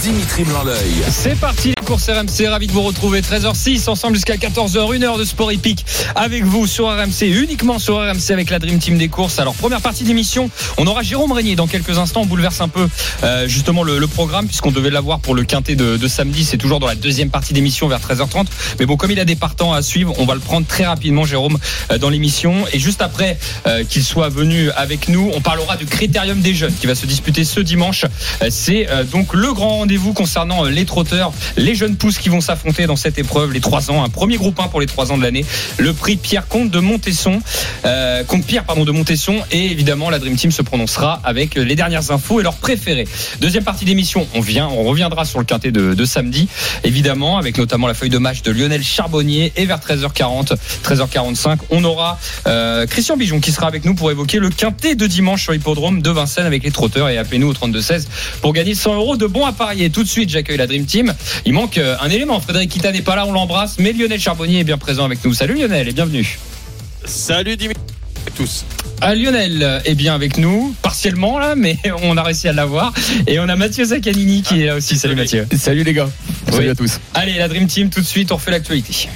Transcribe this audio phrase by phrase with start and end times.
[0.00, 0.62] Dimitri blanc
[1.10, 5.18] C'est parti les courses RMC, ravi de vous retrouver 13h06 ensemble jusqu'à 14h, une heure
[5.18, 5.84] de sport épique
[6.14, 9.38] avec vous sur RMC, uniquement sur RMC avec la Dream Team des courses.
[9.38, 12.88] Alors première partie d'émission, on aura Jérôme Régnier dans quelques instants, on bouleverse un peu
[13.22, 16.86] euh, justement le, programme puisqu'on devait l'avoir pour le quintet de, samedi, c'est toujours dans
[16.86, 18.46] la deuxième partie d'émission vers 13h30.
[18.78, 21.24] Mais bon, comme il a des partants à suivre, on va le prendre très rapidement
[21.24, 21.58] Jérôme
[21.90, 25.86] euh, dans l'émission et juste après euh, qu'il soit venu avec nous, on parlera du
[25.86, 28.04] critérium des jeunes qui va se disputer ce dimanche.
[28.50, 32.40] c'est donc le grand rendez-vous vous concernant euh, les trotteurs, les jeunes pousses qui vont
[32.40, 35.18] s'affronter dans cette épreuve, les 3 ans, un premier groupe 1 pour les 3 ans
[35.18, 35.44] de l'année,
[35.78, 37.40] le prix Pierre Comte de Montesson,
[37.84, 39.36] euh, Comte Pierre pardon de Montesson.
[39.50, 43.06] Et évidemment la Dream Team se prononcera avec les dernières infos et leurs préférés.
[43.40, 46.48] Deuxième partie d'émission, on vient, on reviendra sur le quintet de, samedi,
[46.82, 51.84] évidemment avec notamment la feuille de match de Lionel Charbonnier et vers 13h40, 13h45, on
[51.84, 55.52] aura euh, Christian Bijon qui sera avec nous pour évoquer le quintet de dimanche sur
[55.52, 58.08] l'hippodrome de Vincennes avec les trotteurs et appelez-nous au 32 16
[58.40, 61.12] pour gagner 100 euros de bons à parier tout de suite, j'accueille la Dream Team.
[61.44, 62.40] Il manque euh, un élément.
[62.40, 65.34] Frédéric Kita n'est pas là, on l'embrasse, mais Lionel Charbonnier est bien présent avec nous.
[65.34, 66.38] Salut Lionel et bienvenue.
[67.04, 67.82] Salut Dimitri
[68.36, 68.64] tous.
[69.00, 72.92] Ah, Lionel est bien avec nous, partiellement là, mais on a réussi à l'avoir.
[73.26, 74.96] Et on a Mathieu Zaccanini qui est là aussi.
[74.96, 75.46] Salut Mathieu.
[75.56, 76.08] Salut les gars.
[76.50, 77.00] Salut à tous.
[77.12, 79.08] Allez, la Dream Team, tout de suite, on refait l'actualité.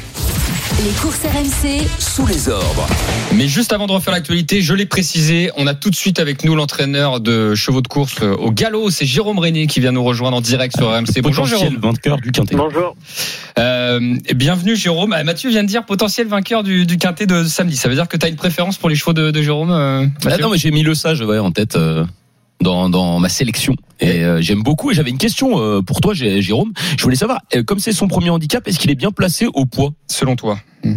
[0.85, 2.87] Les courses RMC sous les ordres.
[3.35, 6.45] Mais juste avant de refaire l'actualité, je l'ai précisé, on a tout de suite avec
[6.45, 10.37] nous l'entraîneur de chevaux de course au galop, c'est Jérôme René qui vient nous rejoindre
[10.37, 11.21] en direct sur RMC.
[11.21, 11.79] Bonjour Jérôme.
[11.79, 12.55] vainqueur du quintet.
[12.55, 12.95] Bonjour.
[13.59, 15.13] Euh, bienvenue Jérôme.
[15.13, 17.77] Ah, Mathieu vient de dire potentiel vainqueur du, du quintet de samedi.
[17.77, 20.39] Ça veut dire que tu as une préférence pour les chevaux de, Jérôme euh, ah
[20.39, 21.75] Non mais j'ai mis le sage ouais, en tête.
[21.75, 22.05] Euh,
[22.61, 23.75] dans, dans ma sélection.
[24.01, 24.91] Et euh, j'aime beaucoup.
[24.91, 26.73] Et j'avais une question euh, pour toi, Jérôme.
[26.97, 29.67] Je voulais savoir, euh, comme c'est son premier handicap, est-ce qu'il est bien placé au
[29.67, 30.91] poids, selon toi Je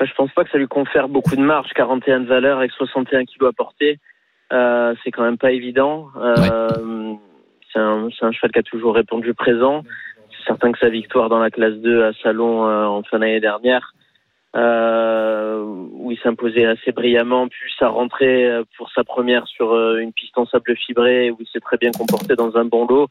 [0.00, 1.68] Je pense pas que ça lui confère beaucoup de marge.
[1.74, 3.98] 41 de valeur avec 61 kilos à porter,
[4.52, 6.08] euh, c'est quand même pas évident.
[6.16, 7.14] Euh,
[7.72, 9.82] C'est un, un, cheval qui a toujours répondu présent.
[10.30, 13.92] C'est certain que sa victoire dans la classe 2 à Salon en fin d'année dernière
[14.56, 19.98] euh, où il s'imposait assez brillamment, puis sa rentrée euh, pour sa première sur euh,
[19.98, 23.08] une piste en sable fibré, où il s'est très bien comporté dans un bon lot.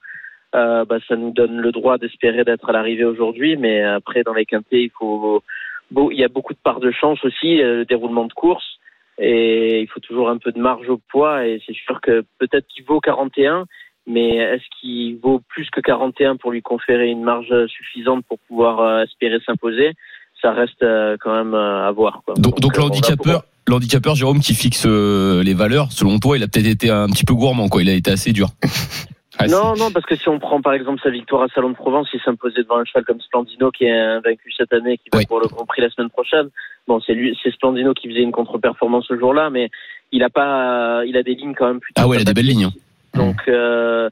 [0.56, 4.34] Euh, bah, ça nous donne le droit d'espérer d'être à l'arrivée aujourd'hui, mais après dans
[4.34, 5.44] les quintés, il faut,
[5.92, 8.80] il y a beaucoup de parts de chance aussi, le déroulement de course,
[9.20, 12.66] et il faut toujours un peu de marge au poids, et c'est sûr que peut-être
[12.68, 13.66] qu'il vaut 41,
[14.08, 19.02] mais est-ce qu'il vaut plus que 41 pour lui conférer une marge suffisante pour pouvoir
[19.02, 19.92] espérer s'imposer?
[20.42, 22.22] Ça reste euh, quand même euh, à voir.
[22.26, 22.36] Quoi.
[22.36, 26.68] Donc, donc, l'handicapeur, l'handicapeur Jérôme qui fixe euh, les valeurs, selon toi, il a peut-être
[26.68, 27.82] été un petit peu gourmand, quoi.
[27.82, 28.50] Il a été assez dur.
[29.50, 32.08] non, non, parce que si on prend par exemple sa victoire à Salon de Provence,
[32.14, 35.40] il s'imposait devant un cheval comme Splandino qui est vaincu cette année, qui va pour
[35.40, 36.50] le Grand Prix la semaine prochaine.
[36.88, 39.70] Bon, c'est lui, c'est Splandino qui faisait une contre-performance ce jour-là, mais
[40.12, 42.02] il a pas, il a des lignes quand même plutôt.
[42.02, 42.66] Ah ouais, il a des belles lignes.
[42.66, 42.74] Hein.
[43.14, 44.10] Donc, euh,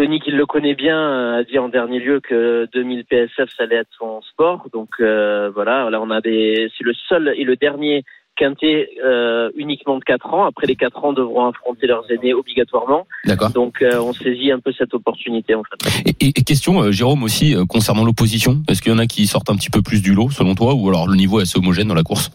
[0.00, 3.64] Tony, qui le connaît bien, euh, a dit en dernier lieu que 2000 PSF, ça
[3.64, 4.66] allait être son sport.
[4.72, 9.50] Donc euh, voilà, là on a des, c'est le seul et le dernier quintet euh,
[9.56, 10.46] uniquement de 4 ans.
[10.46, 13.06] Après les 4 ans, devront affronter leurs aînés obligatoirement.
[13.26, 13.50] D'accord.
[13.50, 16.14] Donc euh, on saisit un peu cette opportunité en fait.
[16.18, 19.56] Et, et, question, Jérôme aussi concernant l'opposition, est-ce qu'il y en a qui sortent un
[19.56, 21.94] petit peu plus du lot selon toi, ou alors le niveau est assez homogène dans
[21.94, 22.30] la course?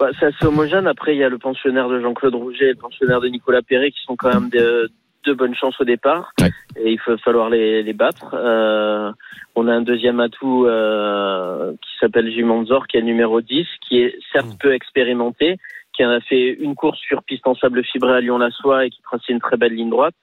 [0.00, 0.88] Bah, c'est assez homogène.
[0.88, 3.92] Après, il y a le pensionnaire de Jean-Claude Rouget et le pensionnaire de Nicolas Perret
[3.92, 4.90] qui sont quand même de,
[5.24, 6.32] de bonnes chances au départ
[6.76, 8.34] et il va falloir les, les battre.
[8.34, 9.12] Euh,
[9.54, 14.18] on a un deuxième atout euh, qui s'appelle Jimanzor, qui est numéro 10, qui est
[14.32, 14.58] certes mm.
[14.60, 15.58] peu expérimenté,
[15.94, 19.02] qui en a fait une course sur piste en sable fibré à Lyon-la-Soie et qui
[19.02, 20.14] traçait une très belle ligne droite.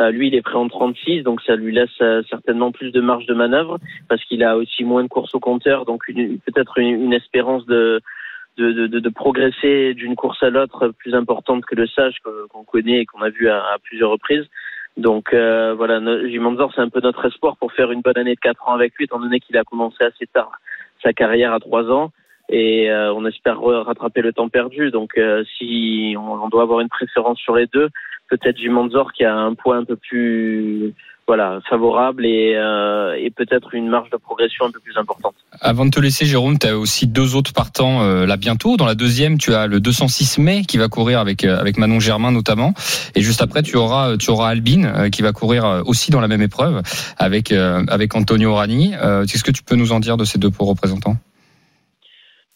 [0.00, 3.00] Euh, lui, il est prêt en 36, donc ça lui laisse euh, certainement plus de
[3.00, 7.02] marge de manœuvre parce qu'il a aussi moins de courses au compteur, donc peut-être une,
[7.02, 8.00] une, espérance de,
[8.58, 12.16] de, de, de progresser d'une course à l'autre plus importante que le sage
[12.50, 14.46] qu'on connaît et qu'on a vu à, plusieurs reprises.
[14.96, 18.40] Donc euh, voilà, Jimanzor, c'est un peu notre espoir pour faire une bonne année de
[18.40, 20.50] 4 ans avec lui, étant donné qu'il a commencé assez tard
[21.02, 22.10] sa carrière à 3 ans.
[22.50, 24.90] Et euh, on espère rattraper le temps perdu.
[24.90, 27.90] Donc euh, si on, on, doit avoir une préférence sur les deux,
[28.28, 30.94] peut-être Jimanzor qui a un point un peu plus
[31.28, 35.34] voilà, favorable et, euh, et peut-être une marge de progression un peu plus importante.
[35.60, 38.78] Avant de te laisser, Jérôme, tu as aussi deux autres partants euh, là bientôt.
[38.78, 42.00] Dans la deuxième, tu as le 206 mai qui va courir avec euh, avec Manon
[42.00, 42.72] Germain notamment,
[43.14, 46.28] et juste après, tu auras tu auras Albine euh, qui va courir aussi dans la
[46.28, 46.80] même épreuve
[47.18, 48.94] avec avec Antonio Rani.
[49.28, 51.16] Qu'est-ce que tu peux nous en dire de ces deux représentants?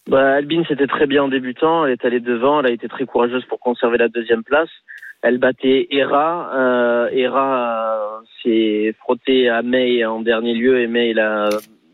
[0.09, 1.85] Bah, Albine, c'était très bien en débutant.
[1.85, 2.59] Elle est allée devant.
[2.59, 4.69] Elle a été très courageuse pour conserver la deuxième place.
[5.23, 6.51] Elle battait Hera.
[6.53, 11.49] Euh, Hera euh, s'est frotté à May en dernier lieu et May l'a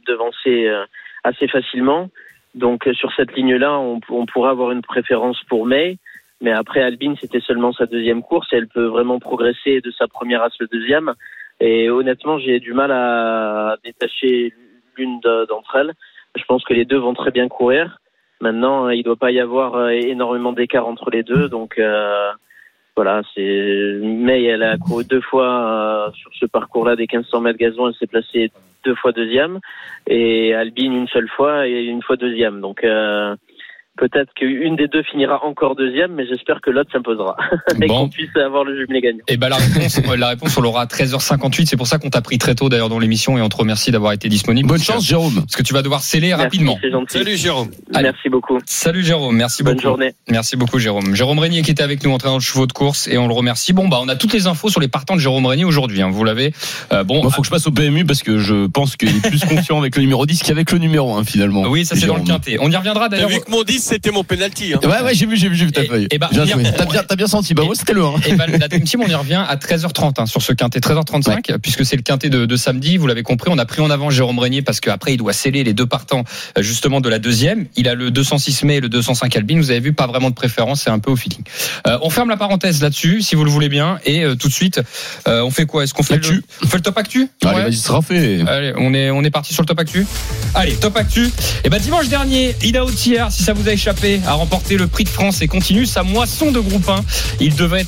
[0.07, 0.83] devancé euh,
[1.23, 2.09] assez facilement.
[2.55, 5.97] Donc euh, sur cette ligne-là, on, on pourrait avoir une préférence pour May.
[6.41, 10.07] Mais après, Albine, c'était seulement sa deuxième course et elle peut vraiment progresser de sa
[10.07, 11.13] première à ce deuxième.
[11.59, 14.53] Et honnêtement, j'ai du mal à détacher
[14.97, 15.93] l'une de- d'entre elles.
[16.35, 17.99] Je pense que les deux vont très bien courir.
[18.41, 21.49] Maintenant, il ne doit pas y avoir énormément d'écart entre les deux.
[21.49, 22.31] Donc euh,
[22.95, 27.59] voilà, c'est May, elle a couru deux fois euh, sur ce parcours-là des 1500 mètres
[27.59, 27.88] gazon.
[27.88, 28.51] Elle s'est placée
[28.83, 29.59] deux fois deuxième.
[30.07, 32.62] Et Albine une seule fois et une fois deuxième.
[32.62, 33.36] Donc euh,
[34.00, 37.36] peut-être qu'une des deux finira encore deuxième, mais j'espère que l'autre s'imposera.
[37.81, 38.04] et Bon.
[38.04, 39.19] qu'on puisse avoir le jumelé gagnant.
[39.28, 41.66] Et ben la réponse, la réponse, on l'aura à 13h58.
[41.66, 43.92] C'est pour ça qu'on t'a pris très tôt d'ailleurs dans l'émission et on te remercie
[43.92, 44.68] d'avoir été disponible.
[44.69, 45.36] Bonne chance, Jérôme.
[45.36, 46.80] Parce que tu vas devoir sceller Merci, rapidement.
[47.10, 47.69] Salut Jérôme.
[47.94, 48.10] Allez.
[48.10, 48.57] Merci beaucoup.
[48.66, 49.84] Salut Jérôme, merci Bonne beaucoup.
[49.88, 50.13] journée.
[50.30, 51.16] Merci beaucoup Jérôme.
[51.16, 53.74] Jérôme Régnier qui était avec nous entraîneur de chevaux de course et on le remercie.
[53.74, 56.01] Bon bah on a toutes les infos sur les partants de Jérôme Régnier aujourd'hui.
[56.01, 56.54] hein, vous l'avez.
[56.94, 57.22] Euh, bon.
[57.22, 59.80] Moi, faut que je passe au PMU parce que je pense qu'il est plus confiant
[59.80, 61.63] avec le numéro 10 qu'avec le numéro 1 finalement.
[61.69, 62.57] oui, ça c'est dans le quintet.
[62.62, 63.30] On y reviendra d'ailleurs.
[63.30, 64.74] vu que mon 10 c'était mon penalty.
[64.74, 64.80] Hein.
[64.83, 66.07] Ouais, ouais, j'ai vu, j'ai vu, j'ai vu ta feuille.
[66.12, 66.45] et bah, Bien.
[66.45, 67.53] T'as bien, t'as bien senti.
[67.53, 68.13] Bah, moi, c'était le 1.
[68.27, 71.57] Et ben, la Dream Team, on y revient à 13h30 hein, sur ce quintet 13h35
[71.59, 72.97] puisque c'est le quintet de, de samedi.
[72.97, 75.63] Vous l'avez compris, on a pris en avant Jérôme Régnier parce qu'après il doit sceller
[75.63, 76.24] les deux partants
[76.57, 77.65] euh, justement de la deuxième.
[77.75, 79.59] Il a le 206 mai et le 205 Albine.
[79.59, 81.41] Vous avez vu, pas vraiment de préférence, c'est un peu au feeling.
[81.88, 84.53] Euh, on ferme la parenthèse là-dessus, si vous le voulez bien, et euh, tout de
[84.53, 84.81] suite,
[85.27, 85.83] euh, on fait quoi?
[85.83, 87.27] Est-ce qu'on fait le, on fait le top actu?
[87.44, 87.63] Allez, Ouais.
[87.63, 88.41] vas-y, sera fait.
[88.47, 90.06] Allez, on est, on est parti sur le top actu.
[90.56, 91.30] Allez, top actu.
[91.63, 95.10] Et ben dimanche dernier, Ida Outier, si ça vous échappé, a remporté le prix de
[95.10, 97.04] France et continue sa moisson de groupe 1.
[97.39, 97.86] Il devrait,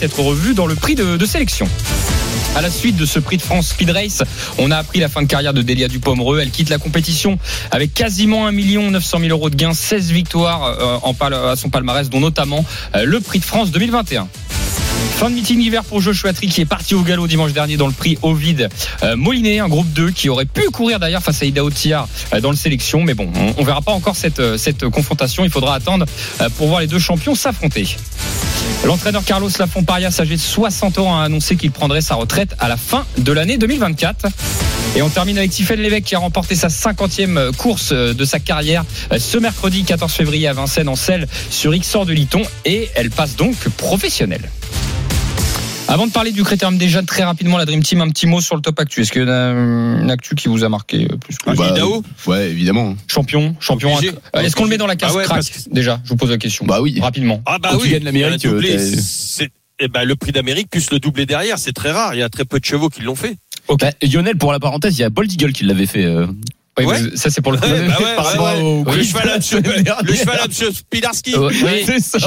[0.00, 1.68] être revu dans le prix de, sélection.
[2.56, 4.22] À la suite de ce prix de France Speed Race,
[4.58, 6.38] on a appris la fin de carrière de Delia Dupomereux.
[6.40, 7.38] Elle quitte la compétition
[7.70, 11.14] avec quasiment 1 900 000 euros de gains, 16 victoires euh, en
[11.50, 14.28] à son palmarès, dont notamment euh, le prix de France 2021.
[15.16, 17.86] Fin de meeting d'hiver pour Joshua Tree qui est parti au galop dimanche dernier dans
[17.86, 18.68] le prix Ovid
[19.04, 22.40] euh, Moliné, un groupe 2 qui aurait pu courir d'ailleurs face à Ida Otiar euh,
[22.40, 23.04] dans le sélection.
[23.04, 25.44] Mais bon, on, on verra pas encore cette, euh, cette confrontation.
[25.44, 26.06] Il faudra attendre
[26.56, 27.96] pour voir les deux champions s'affronter.
[28.84, 32.76] L'entraîneur Carlos Lafont-Parias, âgé de 60 ans, a annoncé qu'il prendrait sa retraite à la
[32.76, 34.26] fin de l'année 2024.
[34.96, 38.84] Et on termine avec Tiffaine Lévesque qui a remporté sa 50e course de sa carrière
[39.16, 43.36] ce mercredi 14 février à Vincennes en selle sur XOR de Liton et elle passe
[43.36, 44.50] donc professionnelle.
[45.86, 48.40] Avant de parler du critérium des jeunes, très rapidement, la Dream Team, un petit mot
[48.40, 49.02] sur le top actu.
[49.02, 51.54] Est-ce qu'il y a une une actu qui vous a marqué euh, plus que Ah,
[51.54, 52.96] Bah, Idao Ouais, évidemment.
[53.06, 53.96] Champion, champion.
[54.34, 56.16] Euh, Est-ce qu'on le met dans la case Ah ouais, crack que- Déjà, je vous
[56.16, 56.64] pose la question.
[56.66, 56.98] Bah oui.
[57.00, 57.42] Rapidement.
[57.46, 57.84] Ah bah Quand oui.
[57.84, 58.46] tu gagnes l'Amérique,
[59.80, 62.14] eh ben, le prix d'Amérique plus le doublé derrière, c'est très rare.
[62.14, 63.36] Il y a très peu de chevaux qui l'ont fait.
[63.68, 66.04] Bah, Lionel, pour la parenthèse, il y a Bold Eagle qui l'avait fait.
[66.04, 66.26] euh,
[66.76, 66.98] Oui, Ouais.
[67.14, 67.58] ça c'est pour le.
[67.58, 71.36] Ouais, bah ouais, par ouais, Le cheval à monsieur, le cheval à monsieur Spilarski.
[71.36, 71.82] Ouais, oui.
[71.86, 72.18] C'est ça.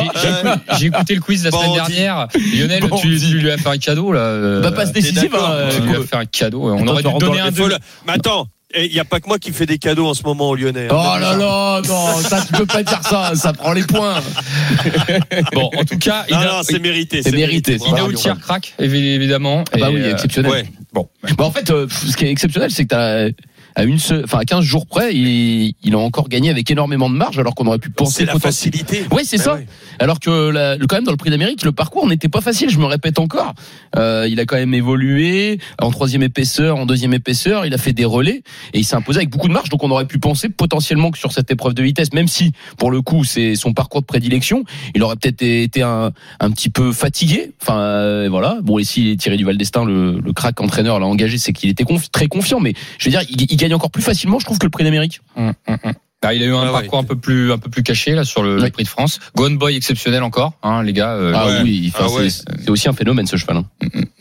[0.79, 2.27] J'ai- écouté- le quiz la semaine dernière.
[2.55, 4.21] Lionel, tu, tu lui as fait un cadeau là.
[4.21, 5.49] euh, Bah, passe d'accord.
[5.49, 6.69] hein, tu lui as euh, fait un cadeau.
[6.69, 7.67] On Attends, aurait tu dû donner un deux.
[7.67, 8.47] le- Mais attends,
[8.77, 10.87] il n'y a pas que moi qui fais des cadeaux en ce moment au Lyonnais.
[10.89, 10.95] hein.
[10.97, 14.15] Oh là là, non, ça tu peux pas dire ça, ça prend les points.
[15.53, 17.21] Bon, en tout cas, Non, non, c'est mérité.
[17.21, 18.07] C'est mérité, Ida
[18.79, 19.63] évi- évidemment.
[19.73, 20.51] Ah bah Et, oui, euh, exceptionnel.
[20.51, 20.65] Ouais.
[20.93, 23.27] Bon, Bah en fait, euh, ce qui est exceptionnel, c'est que t'as
[23.77, 27.15] à une enfin à 15 jours près, il, il a encore gagné avec énormément de
[27.15, 29.03] marge, alors qu'on aurait pu penser C'est la facilité.
[29.11, 29.53] Ouais, c'est ça.
[29.53, 29.67] ouais.
[29.99, 32.69] Alors que la- quand même dans le Prix d'Amérique, le parcours n'était pas facile.
[32.69, 33.53] Je me répète encore.
[33.95, 37.65] Euh, il a quand même évolué en troisième épaisseur, en deuxième épaisseur.
[37.67, 38.41] Il a fait des relais
[38.73, 39.69] et il s'est imposé avec beaucoup de marge.
[39.69, 42.89] Donc on aurait pu penser potentiellement que sur cette épreuve de vitesse, même si pour
[42.89, 44.63] le coup c'est son parcours de prédilection,
[44.95, 47.51] il aurait peut-être été un, un petit peu fatigué.
[47.61, 48.57] Enfin euh, voilà.
[48.63, 51.83] Bon et si Thierry Duval d'Estaing, le, le crack entraîneur, l'a engagé, c'est qu'il était
[51.83, 52.59] confi- très confiant.
[52.59, 54.83] Mais je veux dire, il, il gagne encore plus facilement, je trouve, que le Prix
[54.83, 55.21] d'Amérique.
[55.35, 55.93] Hum, hum, hum.
[56.19, 56.71] Bah, il a eu un Ah ouais.
[56.71, 59.19] parcours un peu plus un peu plus caché là sur le, prix de France.
[59.35, 61.11] Gone Boy exceptionnel encore, hein, les gars.
[61.13, 61.61] euh, Ah ouais.
[61.61, 62.27] oui, enfin, Ah ouais.
[62.31, 63.57] c'est aussi un phénomène ce cheval.
[63.57, 63.65] hein.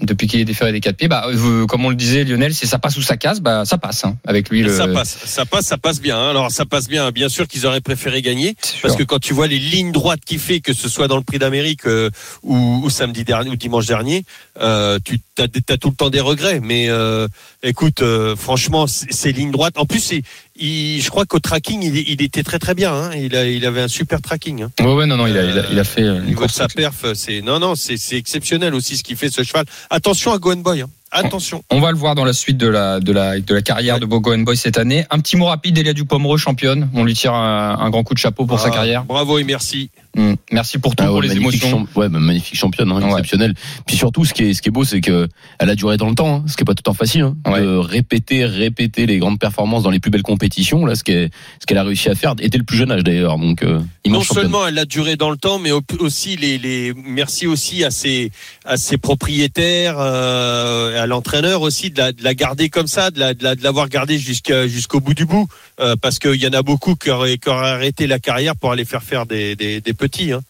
[0.03, 2.67] depuis qu'il est déféré des quatre pieds, bah, euh, comme on le disait, Lionel, c'est
[2.67, 4.63] ça passe ou ça casse, bah ça passe hein, avec lui.
[4.63, 4.77] Le...
[4.77, 6.19] Ça passe, ça passe, ça passe bien.
[6.19, 6.29] hein.
[6.31, 7.11] Alors ça passe bien.
[7.13, 10.39] Bien sûr qu'ils auraient préféré gagner, parce que quand tu vois les lignes droites qu'il
[10.39, 12.11] fait, que ce soit dans le Prix d'Amérique euh,
[12.43, 14.23] ou, ou samedi dernier ou dimanche dernier,
[14.61, 16.61] euh, tu as, as tout le temps des regrets.
[16.61, 17.29] Mais euh,
[17.63, 19.79] écoute, euh, franchement, ces lignes droites.
[19.79, 20.23] En plus, c'est-
[20.59, 22.93] il, je crois qu'au tracking, il, il était très très bien.
[22.95, 23.11] hein.
[23.15, 24.63] Il, a, il avait un super tracking.
[24.63, 24.71] Hein.
[24.81, 26.55] Ouais, ouais, non, non, il a, il a, il a fait euh, une course.
[26.55, 29.67] sa perf, c'est non, non, c'est c'est exceptionnel aussi ce qu'il fait ce cheval.
[29.91, 30.81] Attention à Gohan Boy.
[30.83, 30.89] hein.
[31.13, 31.63] Attention.
[31.71, 34.07] On va le voir dans la suite de la de la de la carrière de
[34.07, 35.07] Bogo Boy cette année.
[35.11, 36.91] Un petit mot rapide, Elia Dupomereux championne.
[36.95, 39.05] On lui tire un, un grand coup de chapeau pour sa Ah, carrière.
[39.05, 39.91] Bravo et merci.
[40.17, 40.35] Mm.
[40.51, 41.87] Merci pour tout, Ah ouais, pour les magnifique émotions.
[41.95, 43.11] champ- ouais, bah, magnifique championne, hein, Ouais.
[43.11, 43.55] exceptionnelle.
[43.87, 46.09] Puis surtout, ce qui est, ce qui est beau, c'est que elle a duré dans
[46.09, 47.61] le temps, hein, ce qui est pas tout le temps facile, hein, Ouais.
[47.61, 50.87] de répéter, répéter les grandes performances dans les plus belles compétitions.
[50.87, 51.31] Là, ce qu'elle,
[51.61, 53.37] ce qu'elle a réussi à faire, était le plus jeune âge d'ailleurs.
[53.39, 56.95] Donc, euh, Non seulement elle a duré dans le temps, mais au- aussi les, les
[56.95, 58.31] merci aussi à ses
[58.65, 63.21] à ses propriétaires, euh, à l'entraîneur aussi de la, de la garder comme ça, de
[63.21, 65.47] la de la- de l'avoir gardée jusqu'à jusqu'au bout du bout,
[65.81, 68.73] euh, parce qu'il y en a beaucoup qui auraient, qui auraient arrêté la carrière pour
[68.73, 70.06] aller faire faire des des, des petits.
[70.33, 70.41] Hein.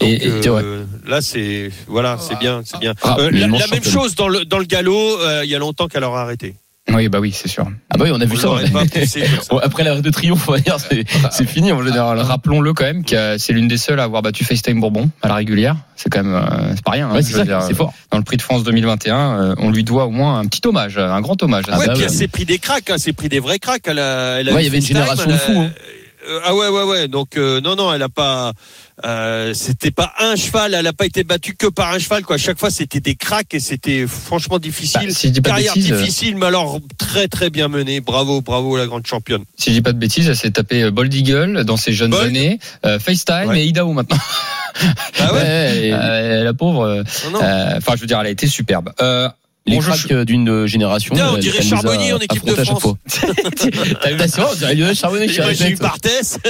[0.00, 2.94] Donc, Et- et- euh, là c'est voilà c'est bien c'est bien.
[3.02, 5.58] Ah, Euh, la, la même chose dans le dans le galop, euh, il y a
[5.58, 6.54] longtemps qu'elle aura arrêté.
[6.92, 7.68] Oui, bah oui, c'est sûr.
[7.90, 8.68] Ah bah oui, on a vu On ça.
[8.72, 9.56] pas poussé ça.
[9.62, 12.18] Après l'arrêt de triomphe, on va dire, c'est, c'est fini en général.
[12.18, 12.22] hein.
[12.24, 15.34] Rappelons-le quand même que c'est l'une des seules à avoir battu FaceTime Bourbon à la
[15.36, 15.76] régulière.
[15.94, 17.08] C'est quand même, euh, c'est pas rien.
[17.08, 17.92] hein, Ouais, c'est veux ça, dire, c'est fort.
[18.10, 20.98] Dans le Prix de France 2021, euh, on lui doit au moins un petit hommage,
[20.98, 21.64] un grand hommage.
[21.68, 22.08] Ah ouais, bah puis ouais.
[22.10, 23.82] elle s'est pris des cracks, hein, s'est pris des vrais cracks.
[23.86, 25.70] Elle a, elle a Ouais, il y avait une génération elle de fous, hein.
[26.28, 27.08] Euh, ah ouais, ouais, ouais.
[27.08, 28.52] Donc euh, non, non, elle a pas.
[29.04, 30.74] Euh, c'était pas un cheval.
[30.74, 32.22] Elle a pas été battue que par un cheval.
[32.24, 32.36] Quoi.
[32.36, 35.06] À chaque fois, c'était des cracks et c'était franchement difficile.
[35.08, 38.00] Bah, si je dis pas de Carrière bêtises, difficile, mais alors très très bien menée.
[38.00, 39.44] Bravo, bravo la grande championne.
[39.56, 42.10] Si je dis pas de bêtises, elle s'est tapé euh, Bold Eagle dans ses jeunes
[42.10, 42.26] Bold.
[42.26, 43.62] années, FaceTime Ouais.
[43.62, 44.18] et Idaho maintenant.
[45.18, 45.40] Ah ouais.
[45.40, 47.02] Ouais, et Euh, la pauvre.
[47.24, 47.38] Non, non.
[47.76, 48.92] Enfin, je veux dire, elle a été superbe.
[49.70, 51.14] Euh, les bon, je- cracks euh, d'une génération.
[51.14, 52.82] Tiens, on dirait Charbonnier en équipe de France.
[54.02, 54.16] T'as eu-
[54.70, 55.76] on dirait Charbonnier j'ai eu.
[55.76, 56.38] Barthès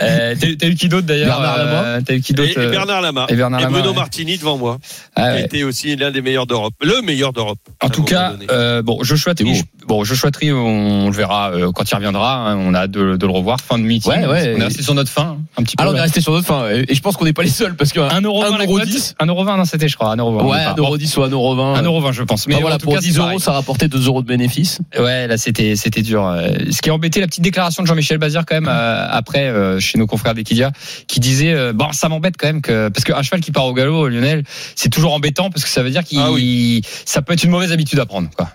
[0.00, 2.02] euh, t'as eu- qui d'autre d'ailleurs Bernard euh, Lama.
[2.04, 3.26] T'as eu qui et, d'autre et euh, Bernard Lama.
[3.28, 3.92] et Bruno.
[3.94, 4.78] Martini devant moi.
[5.16, 6.74] Ah qui était aussi l'un des meilleurs d'Europe.
[6.82, 7.58] Le meilleur d'Europe.
[7.82, 9.34] En tout cas, euh, bon, Joshua
[9.86, 12.50] bon, Joshua Tree, on, le verra euh, quand il reviendra.
[12.50, 13.58] hein, on a hâte de, de le revoir.
[13.60, 14.12] Fin de meeting.
[14.12, 14.54] Ouais, ouais.
[14.56, 15.82] on est resté sur notre fin, un petit peu.
[15.82, 17.74] Alors on est resté sur notre fin, et je pense qu'on n'est pas les seuls
[17.74, 18.84] parce que 1,20€ la cote.
[18.84, 20.44] 1,10 1,20€, non, c'était, je crois, 1,20€.
[20.46, 22.46] Ouais, 1,10 ou 1,20 1,20€, je pense.
[22.46, 24.78] Mais voilà, en tout pour cas, 10 c'est euros, ça rapportait 2 euros de bénéfice.
[24.98, 26.32] Ouais, là, c'était, c'était dur.
[26.70, 29.78] Ce qui a embêté la petite déclaration de Jean-Michel Bazir, quand même, euh, après, euh,
[29.80, 30.72] chez nos confrères d'Equidia,
[31.08, 33.74] qui disait, euh, bon, ça m'embête quand même que, parce qu'un cheval qui part au
[33.74, 36.30] galop, Lionel, c'est toujours embêtant parce que ça veut dire qu'il, Ah
[37.04, 38.48] ça peut être une mauvaise habitude à prendre, quoi.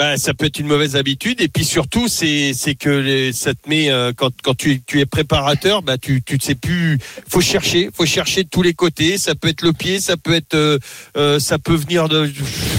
[0.00, 1.42] Ben, ça peut être une mauvaise habitude.
[1.42, 4.98] Et puis surtout c'est c'est que les, ça te met euh, quand quand tu, tu
[4.98, 6.98] es préparateur bah tu tu sais plus.
[7.28, 7.90] Faut chercher.
[7.92, 9.18] Faut chercher de tous les côtés.
[9.18, 10.78] Ça peut être le pied ça peut être euh,
[11.18, 12.32] euh, ça peut venir de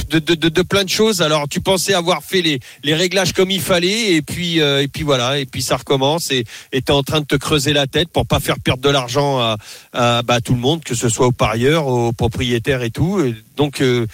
[0.09, 1.21] de, de plein de choses.
[1.21, 4.13] Alors tu pensais avoir fait les les réglages comme il fallait.
[4.13, 5.37] Et puis euh, et puis voilà.
[5.37, 6.31] Et puis ça recommence.
[6.31, 8.89] Et et t'es en train de te creuser la tête pour pas faire perdre de
[8.89, 9.57] l'argent à,
[9.93, 13.23] à bah, tout le monde que ce soit aux parieurs aux propriétaires et tout.
[13.57, 14.07] Donc euh,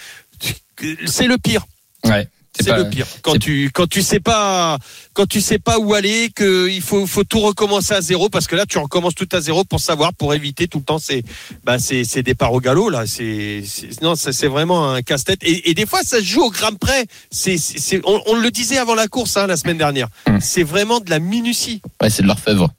[1.06, 1.64] c'est le pire.
[2.04, 2.28] Ouais.
[2.60, 3.06] C'est le pire.
[3.22, 4.78] Quand tu quand tu sais pas
[5.12, 8.46] quand tu sais pas où aller, que il faut faut tout recommencer à zéro parce
[8.46, 11.24] que là tu recommences tout à zéro pour savoir pour éviter tout le temps ces
[11.64, 13.06] bah ces ces départs au galop là.
[13.06, 13.62] C'est
[14.02, 17.06] non c'est vraiment un casse-tête et, et des fois ça se joue au gramme près.
[17.30, 17.58] C'est
[18.04, 20.08] on, on le disait avant la course hein, la semaine dernière.
[20.26, 20.38] Hum.
[20.40, 21.82] C'est vraiment de la minutie.
[22.02, 22.70] Ouais, c'est de l'orfèvre.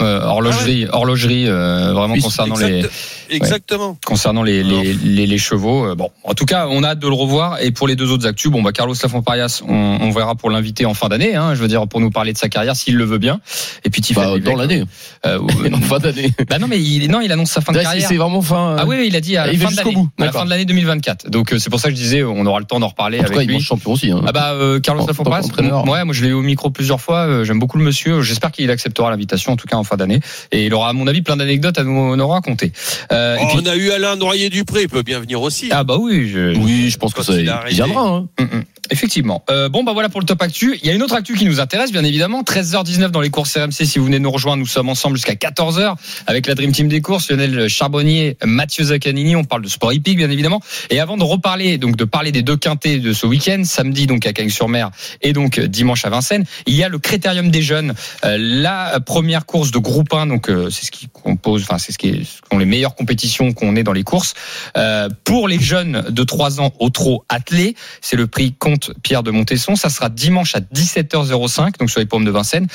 [0.00, 2.90] Euh, horlogerie, horlogerie, euh, vraiment concernant Exact-
[3.30, 3.96] les, Exactement.
[4.04, 5.86] concernant les, les, les, les chevaux.
[5.86, 7.62] euh, Bon, en tout cas, on a hâte de le revoir.
[7.62, 10.84] Et pour les deux autres actus, bon, bah, Carlos Lafont-Parias, on, on verra pour l'inviter
[10.84, 11.36] en fin d'année.
[11.36, 13.40] Hein, je veux dire, pour nous parler de sa carrière, s'il le veut bien.
[13.84, 14.82] Et puis Tiffany Bah, dans l'année.
[15.26, 15.38] euh,
[15.72, 16.32] En fin d'année.
[16.50, 18.08] bah non, mais il, non, il annonce sa fin de Là, carrière.
[18.08, 18.74] c'est vraiment fin.
[18.76, 20.22] Ah oui, il a dit à la Il va fin de jusqu'au l'année, bout.
[20.22, 21.30] à la fin de l'année 2024.
[21.30, 23.22] Donc euh, c'est pour ça que je disais, on aura le temps d'en reparler En
[23.24, 23.60] tout cas, avec il lui.
[23.62, 24.10] champion aussi.
[24.10, 24.22] hein.
[24.26, 25.86] Ah bah euh, Carlos qu'entraîneur.
[25.88, 27.44] ouais, moi je l'ai eu au micro plusieurs fois.
[27.44, 28.22] J'aime beaucoup le monsieur.
[28.22, 30.20] J'espère qu'il acceptera l'invitation, en tout cas en fin d'année.
[30.50, 32.72] Et il aura, à mon avis, plein d'anecdotes à nous, nous raconter.
[33.12, 35.68] Euh, Oh, puis- on a eu Alain Noyer Dupré, il peut bien venir aussi.
[35.70, 38.00] ah bah oui, je, Oui, je pense que ça il viendra.
[38.02, 38.28] hein.
[38.40, 38.64] Mm, mm.
[38.90, 39.42] Effectivement.
[39.50, 40.78] Euh, bon, bah voilà pour le top actu.
[40.82, 42.42] Il y a une autre actu qui nous intéresse, bien évidemment.
[42.42, 43.72] 13h19 dans les courses RMC.
[43.86, 45.94] Si vous venez nous rejoindre, nous sommes ensemble jusqu'à 14h
[46.26, 49.36] avec la Dream Team des courses, Lionel Charbonnier, Mathieu Zaccanini.
[49.36, 50.60] On parle de sport hippique, bien évidemment.
[50.90, 54.26] Et avant de reparler, donc de parler des deux quintés de ce week-end, samedi donc
[54.26, 54.90] à Cagnes-sur-Mer
[55.22, 57.94] et donc dimanche à Vincennes, il y a le Critérium des jeunes,
[58.26, 60.26] Euh, la première course de groupe 1.
[60.26, 63.76] Donc euh, c'est ce qui compose, enfin c'est ce qui sont les meilleures compétitions qu'on
[63.76, 64.34] ait dans les courses
[64.76, 67.74] Euh, pour les jeunes de 3 ans au trot attelé.
[68.00, 69.76] C'est le prix Comte Pierre de Montesson.
[69.76, 72.66] Ça sera dimanche à 17h05, donc sur les pommes de Vincennes.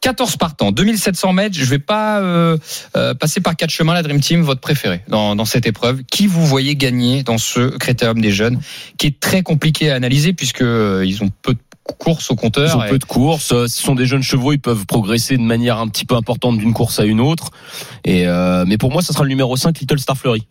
[0.00, 1.56] 14 partants, 2700 mètres.
[1.56, 2.56] Je vais pas euh,
[3.20, 3.94] passer par quatre chemins.
[3.94, 6.02] La Dream Team, votre préféré dans, cette épreuve.
[6.04, 8.60] Qui vous voyez gagner dans ce critérium des jeunes,
[8.98, 11.60] qui est très compliqué à analyser puisque ils ont peu de
[11.92, 12.68] courses au compteur.
[12.68, 13.52] Ils ont et- peu de courses.
[13.52, 14.52] euh, Ce sont des jeunes chevaux.
[14.52, 17.50] Ils peuvent progresser de manière un petit peu importante d'une course à une autre.
[18.04, 20.46] Et euh, mais pour moi, ça sera le numéro 5, Little Star Fleury.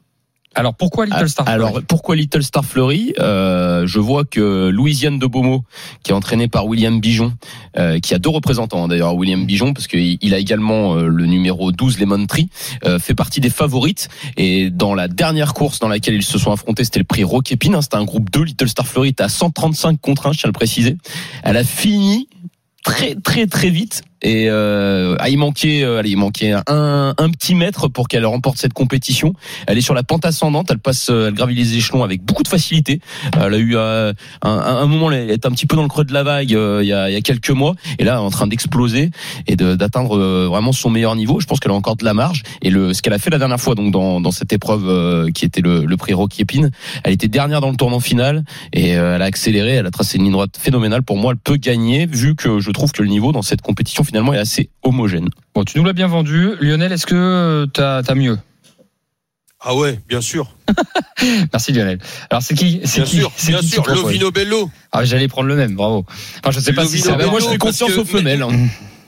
[0.55, 3.13] Alors pourquoi Little Star Alors Fleury pourquoi Little Star Fleury?
[3.19, 5.63] Euh, Je vois que Louisiane de Beaumont,
[6.03, 7.33] qui est entraîné par William Bijon,
[7.77, 11.07] euh, qui a deux représentants hein, d'ailleurs, William Bijon, parce qu'il il a également euh,
[11.07, 12.49] le numéro 12 Lemon Tree,
[12.85, 14.09] euh, fait partie des favorites.
[14.35, 17.75] Et dans la dernière course dans laquelle ils se sont affrontés, c'était le prix Roquépine,
[17.75, 20.47] hein, c'était un groupe 2, Little Star Fleury était à 135 contre 1, je tiens
[20.47, 20.97] à le préciser.
[21.43, 22.29] Elle a fini
[22.83, 27.29] très très très vite et euh, ah, il manquait, euh, allez, il manquait un, un
[27.29, 29.33] petit mètre pour qu'elle remporte cette compétition.
[29.67, 32.43] Elle est sur la pente ascendante, elle passe, euh, elle gravit les échelons avec beaucoup
[32.43, 32.99] de facilité.
[33.39, 36.05] Elle a eu euh, un, un moment, elle est un petit peu dans le creux
[36.05, 38.29] de la vague euh, il, y a, il y a quelques mois, et là en
[38.29, 39.11] train d'exploser
[39.47, 41.39] et de- d'atteindre euh, vraiment son meilleur niveau.
[41.39, 42.43] Je pense qu'elle a encore de la marge.
[42.61, 45.29] Et le, ce qu'elle a fait la dernière fois, donc dans, dans cette épreuve euh,
[45.31, 46.71] qui était le, le prix Rocky Epine,
[47.03, 48.43] elle était dernière dans le tournant final
[48.73, 51.03] et euh, elle a accéléré, elle a tracé une ligne droite phénoménale.
[51.03, 54.03] Pour moi, elle peut gagner vu que je trouve que le niveau dans cette compétition
[54.07, 55.29] finalement est assez homogène.
[55.53, 56.51] Bon, tu nous l'as bien vendu.
[56.61, 58.37] Lionel, est-ce que tu as, mieux
[59.59, 60.53] Ah ouais, bien sûr.
[61.51, 61.99] Merci Lionel.
[62.29, 63.83] Alors c'est qui c'est Bien qui sûr, c'est bien qui sûr.
[63.87, 64.69] Lovino Bello.
[64.91, 66.05] Ah, j'allais prendre le même, bravo.
[66.39, 68.41] Enfin, je sais pas si Lovino c'est Ah bah, moi, je fais confiance aux femelles.
[68.43, 68.49] hein.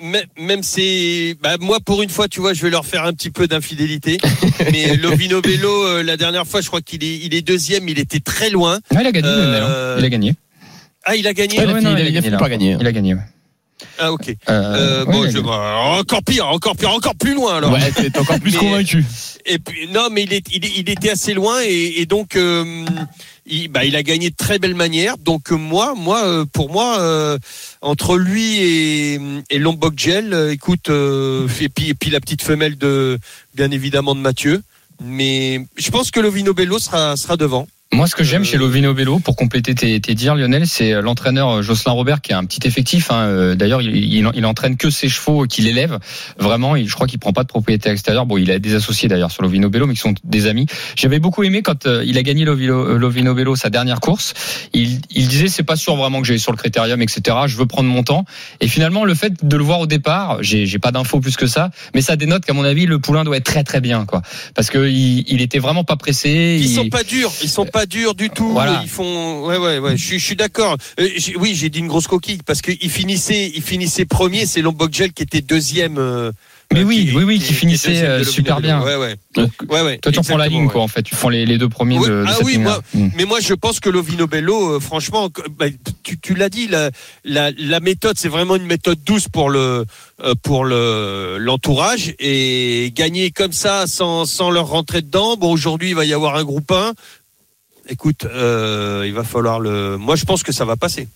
[0.01, 3.11] Même, même c'est, bah, moi pour une fois, tu vois, je vais leur faire un
[3.13, 4.17] petit peu d'infidélité.
[4.71, 7.99] Mais Lovino Bello, euh, la dernière fois, je crois qu'il est, il est deuxième, il
[7.99, 8.79] était très loin.
[8.95, 9.63] Ah, il a gagné Euh, Lionel.
[9.63, 9.95] hein.
[9.99, 10.35] Il a gagné.
[11.05, 11.57] Ah, il a gagné.
[11.59, 12.77] Ouais, il a Ouais, fini- non, il a- il a gagné, par gagner.
[12.79, 13.13] Il a gagné.
[13.13, 13.21] ouais.
[13.97, 14.29] Ah ok.
[14.29, 17.71] Euh, Euh, ouais, bon, je, bah, encore pire, encore pire, encore plus loin alors.
[17.71, 19.05] Ouais, t'es encore plus Mais- convaincu.
[19.45, 22.35] Et puis non, mais il, est, il, est- il était assez loin et, et donc
[22.35, 22.85] euh,
[23.45, 25.17] il, bah, il a gagné de très belle manière.
[25.17, 27.37] Donc moi, moi, pour moi, euh,
[27.81, 29.19] entre lui et,
[29.49, 33.17] et Lombok Gel, écoute, et puis et puis la petite femelle de,
[33.55, 34.61] bien évidemment de Mathieu.
[35.01, 37.67] Mais je pense que Lovino Bello sera sera devant.
[37.91, 40.93] Moi, ce que j'aime Euh, chez Lovino Bello, pour compléter tes, tes dires, Lionel, c'est
[40.93, 43.09] euh, l'entraîneur euh, Jocelyn Robert qui a un petit effectif.
[43.09, 43.21] hein.
[43.23, 45.97] Euh, D'ailleurs, il, il, il entraîne que ses chevaux qu'il élève.
[46.37, 48.27] Vraiment, il, je crois qu'il prend pas de propriété extérieure.
[48.27, 50.67] Bon, il a des associés d'ailleurs sur Lovino Bello, mais qui sont des amis.
[50.95, 54.35] J'avais beaucoup aimé quand euh, il a gagné Lovino, euh, Lovino Bello sa dernière course.
[54.71, 57.37] Il, il disait c'est pas sûr vraiment que j'ai sur le critérium, etc.
[57.47, 58.23] Je veux prendre mon temps.
[58.61, 61.47] Et finalement, le fait de le voir au départ, j'ai j'ai pas d'infos plus que
[61.47, 64.21] ça, mais ça dénote qu'à mon avis, le poulain doit être très très bien, quoi.
[64.53, 66.57] Parce que il, il était vraiment pas pressé.
[66.61, 68.49] Ils il- sont pas durs, ils sont pas durs du tout.
[68.51, 68.81] Voilà.
[68.83, 69.97] Ils font, ouais, ouais, ouais.
[69.97, 70.77] Je suis, je suis d'accord.
[70.99, 71.07] Euh,
[71.37, 74.45] oui, j'ai dit une grosse coquille parce qu'il finissait, il finissait premier.
[74.45, 75.97] C'est Lombok Gel qui était deuxième.
[75.97, 76.31] euh,
[76.73, 78.81] Mais euh, oui, oui, oui, qui finissait, euh, super bien.
[78.83, 79.15] Ouais, ouais.
[79.35, 79.97] Donc, Ouais, ouais.
[79.99, 80.71] Toi, tu reprends la ligne, ouais.
[80.71, 81.03] quoi, en fait.
[81.03, 83.09] Tu prends les, les deux premiers Oui, de, de ah cette oui, moi, Mm.
[83.15, 85.65] Mais moi, je pense que Lovino Bello, franchement, bah,
[86.03, 86.89] tu, tu l'as dit, la,
[87.23, 89.85] la, la méthode, c'est vraiment une méthode douce pour le
[90.43, 95.37] pour le l'entourage et gagner comme ça sans sans leur rentrer dedans.
[95.37, 96.93] Bon, aujourd'hui, il va y avoir un groupe 1.
[97.89, 99.97] Écoute, euh, il va falloir le.
[99.97, 101.07] Moi, je pense que ça va passer.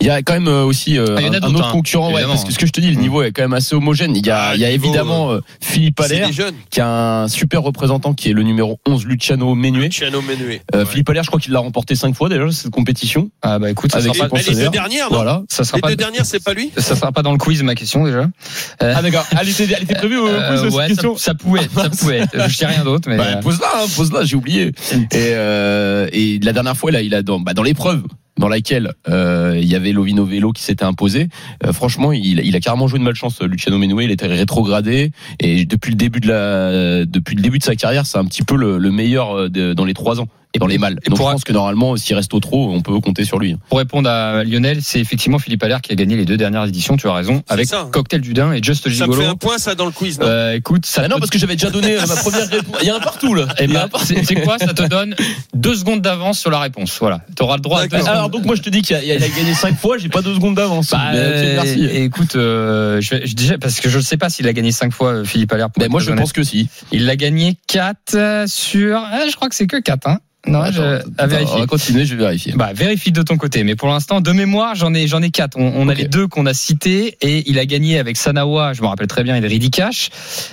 [0.00, 2.44] Il y a quand même euh, aussi euh, Ah, un, autre hein, concurrent, ouais, parce
[2.44, 3.00] que ce que je te dis, le Mm.
[3.00, 4.16] niveau est quand même assez homogène.
[4.16, 6.28] Il y a, Ah, il y a le niveau, évidemment euh, Philippe Allaire,
[6.70, 9.86] qui a un super représentant qui est le numéro 11, Luciano Menuet.
[9.86, 10.60] Luciano Menuet.
[10.74, 10.86] Euh, Ouais.
[10.86, 13.30] Philippe Allaire, je crois qu'il l'a remporté cinq fois déjà cette compétition.
[13.42, 15.42] Ah, bah, écoute, ça Avec sera pas, Ah, les deux dernières, non Voilà.
[15.48, 17.62] ça sera Les pas, deux dernières, c'est pas lui ça sera pas dans le quiz,
[17.62, 18.28] ma question, déjà.
[18.82, 19.24] Euh, Ah d'accord.
[19.40, 21.16] Elle était, elle était prévue au euh, quiz, ouais, ça, question.
[21.16, 22.22] ça pouvait ça pouvait.
[22.34, 23.16] Je dis rien d'autre, mais.
[23.18, 24.72] Bah, euh, pose-la, hein, pose-la, j'ai oublié.
[24.92, 28.02] Et, euh, et la dernière fois, là, il a dans, bah, dans l'épreuve
[28.42, 31.28] dans laquelle euh, il y avait Lovino Velo qui s'était imposé.
[31.64, 33.40] euh, franchement, il, a carrément joué de malchance.
[33.40, 37.62] Luciano Menuet, il était rétrogradé et depuis le début de la, depuis le début de
[37.62, 40.26] sa carrière, c'est un petit peu le, le meilleur euh, de- dans les trois ans.
[40.54, 40.98] Et dans les mâles.
[41.04, 43.38] et Donc pour- je pense que normalement, s'il reste au trop, on peut compter sur
[43.38, 43.56] lui.
[43.70, 46.96] Pour répondre à Lionel, c'est effectivement Philippe Allaire qui a gagné les deux dernières éditions,
[46.98, 47.88] tu as raison, avec ça.
[47.90, 49.22] Cocktail du Dain et Just Ça me Gigolo.
[49.22, 51.38] fait un point, ça, dans le quiz, non Euh, écoute, ça Ah non, parce que
[51.38, 52.76] j'avais déjà donné euh, ma première réponse.
[52.82, 53.46] Il y a un partout là.
[53.58, 54.06] Eh y a ben, partout.
[54.06, 54.58] c'est c'est quoi?
[54.58, 55.14] Ça te donne
[55.54, 56.98] deux secondes d'avance sur la réponse.
[57.00, 57.96] Voilà, tu auras le droit à deux.
[58.06, 60.34] Alors donc moi je te dis qu'il a, a gagné cinq fois, j'ai pas deux
[60.34, 60.90] secondes d'avance.
[60.90, 61.82] Bah, euh, merci.
[61.84, 64.52] euh, écoute, euh, je, vais- je déjà parce que je ne sais pas s'il a
[64.52, 65.70] gagné cinq fois Philippe Allaire.
[65.70, 66.20] pour Mais être moi je honnête.
[66.20, 66.68] pense que si.
[66.92, 69.02] il l'a gagné 4 sur.
[69.30, 70.18] je crois que c'est que 4 hein.
[70.46, 71.54] Non, Attends, je, à vérifier.
[71.56, 72.52] on va continuer, je vais vérifier.
[72.56, 73.62] Bah, vérifie de ton côté.
[73.62, 75.56] Mais pour l'instant, de mémoire, j'en ai, j'en ai quatre.
[75.56, 78.72] On, on a les deux qu'on a cités et il a gagné avec Sanawa.
[78.72, 80.10] Je me rappelle très bien, il est Ridicash.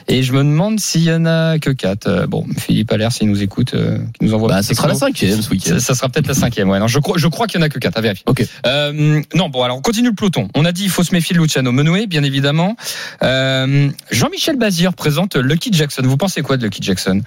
[0.08, 2.08] Et je me demande s'il y en a que quatre.
[2.08, 4.49] Euh, Bon, Philippe Allaire, s'il nous écoute, euh, qui nous envoie.
[4.49, 5.71] Bah, ce sera la cinquième ce week-end.
[5.71, 6.69] Ça, ça sera peut-être la cinquième.
[6.69, 7.97] Ouais, non, je crois, je crois qu'il y en a que quatre.
[7.97, 8.23] À vérifier.
[8.28, 8.45] Ok.
[8.67, 10.47] Euh, non, bon, alors on continue le peloton.
[10.54, 12.75] On a dit il faut se méfier de Luciano Menuet, bien évidemment.
[13.23, 16.04] Euh, Jean-Michel Bazir présente Lucky Jackson.
[16.06, 17.21] Vous pensez quoi de Lucky Jackson?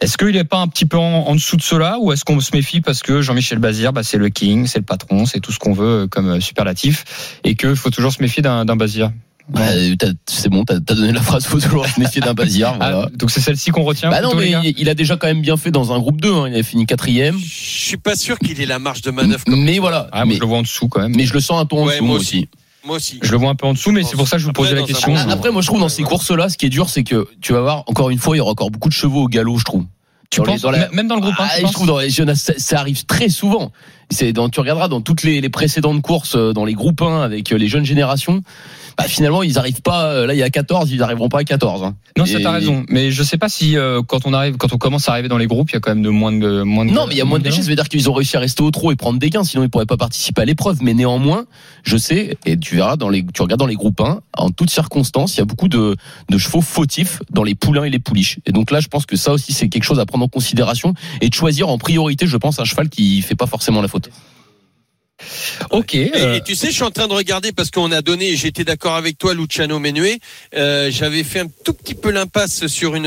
[0.00, 2.38] Est-ce qu'il n'est pas un petit peu en, en dessous de cela ou est-ce qu'on
[2.40, 5.50] se méfie parce que Jean-Michel Bazir, bah, c'est le king, c'est le patron, c'est tout
[5.50, 8.76] ce qu'on veut euh, comme euh, superlatif et qu'il faut toujours se méfier d'un d'un
[8.76, 9.10] Bazir?
[9.48, 9.62] Bah,
[9.98, 12.74] t'as- c'est bon, t'as as donné la phrase, faut toujours se méfier d'un Bazir.
[12.76, 13.04] Voilà.
[13.06, 15.40] Ah, Donc c'est celle-ci qu'on retient Bah non, mais il, il a déjà quand même
[15.40, 16.48] bien fait dans un groupe 2, hein.
[16.48, 17.36] il a fini quatrième.
[17.38, 19.42] Je suis pas sûr qu'il ait la marge de manœuvre.
[19.44, 21.14] comme- Mais voilà, Ah, mais, je le vois en dessous quand même.
[21.16, 22.36] mais je le sens un en Ouais, dessous moi moi aussi.
[22.36, 22.48] aussi.
[22.88, 23.20] Moi aussi.
[23.22, 24.74] Je le vois un peu en dessous, mais c'est pour ça que je vous posais
[24.74, 25.14] la question.
[25.14, 27.60] Après, moi je trouve dans ces courses-là, ce qui est dur, c'est que tu vas
[27.60, 29.84] voir, encore une fois, il y aura encore beaucoup de chevaux au galop, je trouve.
[30.30, 31.86] Tu Dans les- penses dans la- M- Même dans le groupe 1, Ah, je trouve
[31.86, 33.72] dans les jeunes, ça, ça arrive très souvent.
[34.10, 37.20] C'est dans, tu regarderas dans toutes les, les précédentes courses, euh, dans les groupes 1
[37.22, 38.42] avec euh, les jeunes générations,
[38.96, 41.44] bah, finalement, ils arrivent pas, euh, là, il y a 14, ils arriveront pas à
[41.44, 41.84] 14.
[41.84, 41.94] hein.
[42.16, 42.84] Non, ça t'as raison.
[42.88, 45.38] Mais je sais pas si euh, quand on arrive, quand on commence à arriver dans
[45.38, 46.90] les groupes, il y a quand même de moins de moins de.
[46.90, 47.62] Non, mais il y a moins de déchets.
[47.62, 49.44] Ça veut dire qu'ils ont réussi à rester au trot et prendre des gains.
[49.44, 50.78] Sinon, ils pourraient pas participer à l'épreuve.
[50.82, 51.44] Mais néanmoins,
[51.84, 54.70] je sais, et tu verras dans les, tu regardes dans les groupes 1, en toutes
[54.70, 55.94] circonstances, il y a beaucoup de,
[56.28, 58.40] de chevaux fautifs dans les poulains et les pouliches.
[58.46, 60.94] Et donc là, je pense que ça aussi, c'est quelque chose à prendre en considération
[61.20, 63.97] et de choisir en priorité, je pense, un cheval qui fait pas forcément la faute.
[65.70, 65.94] Ok.
[65.96, 68.36] Et, euh, et tu sais, je suis en train de regarder parce qu'on a donné,
[68.36, 70.20] j'étais d'accord avec toi, Luciano Menuet.
[70.54, 73.06] Euh, J'avais fait un tout petit peu l'impasse sur une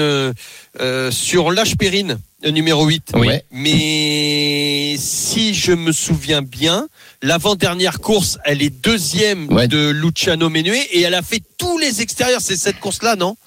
[0.80, 3.12] euh, sur l'âge Périne, le numéro 8.
[3.16, 3.30] Oui.
[3.52, 6.88] Mais si je me souviens bien,
[7.22, 9.68] l'avant-dernière course, elle est deuxième Ouais.
[9.70, 12.42] de Luciano Menuet et elle a fait tous les extérieurs.
[12.42, 13.38] C'est cette course-là, non?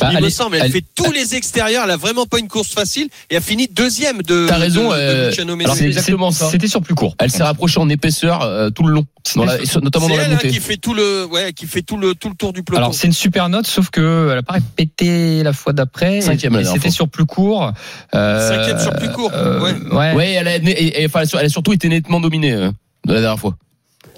[0.00, 0.56] Bah, Il elle me semble.
[0.56, 1.84] Elle, elle- fait tous les extérieurs.
[1.84, 4.46] Elle a vraiment pas une course facile et a fini deuxième de.
[4.48, 5.78] T'as raison, de- euh, Luciano alors Menuet.
[5.78, 6.48] c'est exactement ça.
[6.50, 7.14] C'était sur plus court.
[7.18, 9.06] Elle s'est rapprochée en épaisseur euh, tout le long,
[9.36, 10.48] dans la- notamment C'est dans la hein, montée.
[10.48, 12.82] qui fait tout le, ouais, qui fait tout le tout le tour du peloton.
[12.82, 16.20] Alors c'est une super note, sauf que elle a pas répété la fois d'après.
[16.20, 17.72] Cinquième, Et dernière C'était sur plus court.
[18.14, 19.72] Euh, Cinquième sur plus court, ouais.
[19.96, 20.14] ouais.
[20.14, 22.70] Ouais, elle a, et- et- enfin, elle a surtout été nettement dominée euh,
[23.06, 23.56] de la dernière fois.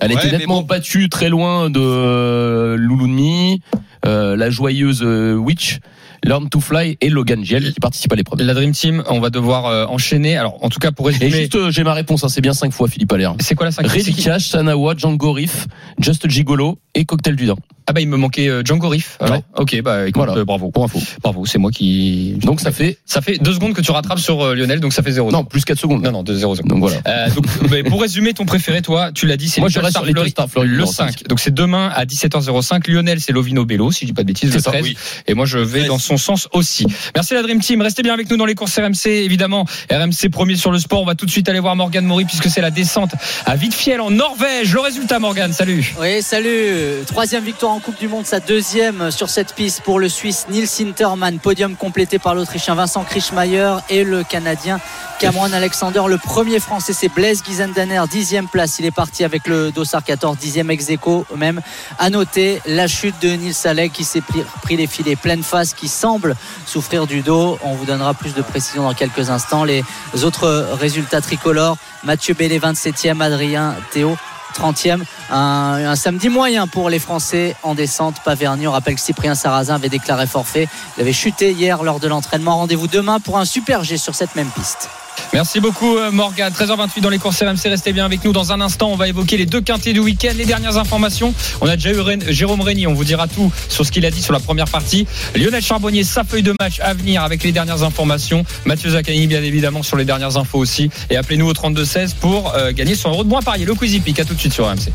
[0.01, 0.67] Elle a Ouais, été mais nettement bon.
[0.67, 3.61] battue très loin de euh, Lulunmi,
[4.07, 5.79] euh, la joyeuse euh, Witch,
[6.25, 8.41] Learn to Fly et Logan Giel qui participent à l'épreuve.
[8.41, 10.37] La Dream Team, on va devoir euh, enchaîner.
[10.37, 12.55] Alors en tout cas pour Et résumer, juste, euh, j'ai ma réponse, hein, c'est bien
[12.55, 13.35] cinq fois Philippe Allaire.
[13.41, 13.93] c'est quoi la cinquième?
[13.93, 14.25] C'est Reddy qui?
[14.25, 15.67] Cash, Sanawa, Django Riff,
[15.99, 17.57] Just Gigolo et Cocktail du Dain.
[17.87, 19.19] Ah bah il me manquait euh, Django Riff.
[19.21, 19.43] Alors, Ouais.
[19.59, 20.41] ok, bah écoute, Voilà.
[20.41, 20.99] euh, bravo, Pour info.
[21.23, 22.35] bravo, c'est moi qui.
[22.43, 25.03] Donc ça fait, Ça fait deux secondes que tu rattrapes sur euh, Lionel, donc ça
[25.03, 25.31] fait zéro.
[25.31, 26.03] non, plus 4 secondes.
[26.03, 26.71] non, non, de zéro secondes.
[26.71, 26.97] Donc voilà.
[27.07, 29.85] Euh, donc, mais pour résumer, ton préféré, toi, tu l'as dit, c'est Moi, Little je
[29.85, 31.29] reste Star sur Little Fleury, Star Fleury, le numéro 5.
[31.29, 32.91] Donc c'est demain à 17h05.
[32.91, 34.83] Lionel, c'est Lovino Bello, si je dis pas de bêtises, le C'est ça, 13.
[34.83, 34.97] oui.
[35.27, 36.87] Et moi, je vais dans son sens aussi.
[37.15, 37.83] Merci la Dream Team.
[37.83, 39.07] Restez bien avec nous dans les courses RMC.
[39.11, 41.03] Évidemment, RMC premier sur le sport.
[41.03, 43.11] On va tout de suite aller voir Morgan Maury puisque c'est la descente
[43.45, 44.73] à Vittefiel en Norvège.
[44.73, 45.95] Le résultat, Morgan, salut.
[46.01, 47.05] Oui, salut.
[47.07, 50.69] Troisième victoire en Coupe du Monde, sa deuxième sur cette piste pour le Suisse Nils
[50.69, 51.41] Sinterman.
[51.41, 54.79] Podium complété par l'Autrichien Vincent Krischmeier et le Canadien
[55.19, 56.03] Cameron Alexander.
[56.07, 58.79] Le premier Français, c'est Blaise Guizendaner, dixième place.
[58.79, 61.61] Il est parti avec le Dossard 14, dixième ex aequo même.
[61.99, 64.23] À noter la chute de Nils Alleg qui s'est
[64.63, 67.59] pris, les filets pleine face, qui semble souffrir du dos.
[67.65, 69.65] On vous donnera plus de précision dans quelques instants.
[69.65, 69.83] Les
[70.23, 74.17] autres résultats tricolores, Mathieu Bellé 27e, Adrien Théo
[74.55, 75.03] 30e.
[75.31, 78.17] Un, samedi moyen pour les Français en descente.
[78.25, 80.69] Paverny, on rappelle que Cyprien Sarrazin avait déclaré forfait.
[80.97, 82.57] Il avait chuté hier lors de l'entraînement.
[82.57, 84.89] Rendez-vous demain pour un super G sur cette même piste.
[85.33, 86.53] Merci beaucoup euh, Morgan.
[86.53, 87.69] 13h28 dans les courses RMC.
[87.69, 88.33] Restez bien avec nous.
[88.33, 91.35] Dans un instant, on va évoquer les deux quintés du week-end, les dernières informations.
[91.61, 91.97] On a déjà eu
[92.29, 92.87] Jérôme Régny.
[92.87, 95.07] On vous dira tout sur ce qu'il a dit sur la première partie.
[95.35, 98.45] Lionel Charbonnier, sa feuille de match à venir avec les dernières informations.
[98.65, 100.91] Mathieu Zaccani, bien évidemment, sur les dernières infos aussi.
[101.11, 103.65] Et appelez-nous au 32-16 pour euh, gagner son euro de moins parier.
[103.65, 104.21] Le Quizy Pick.
[104.21, 104.93] À tout de suite sur RMC.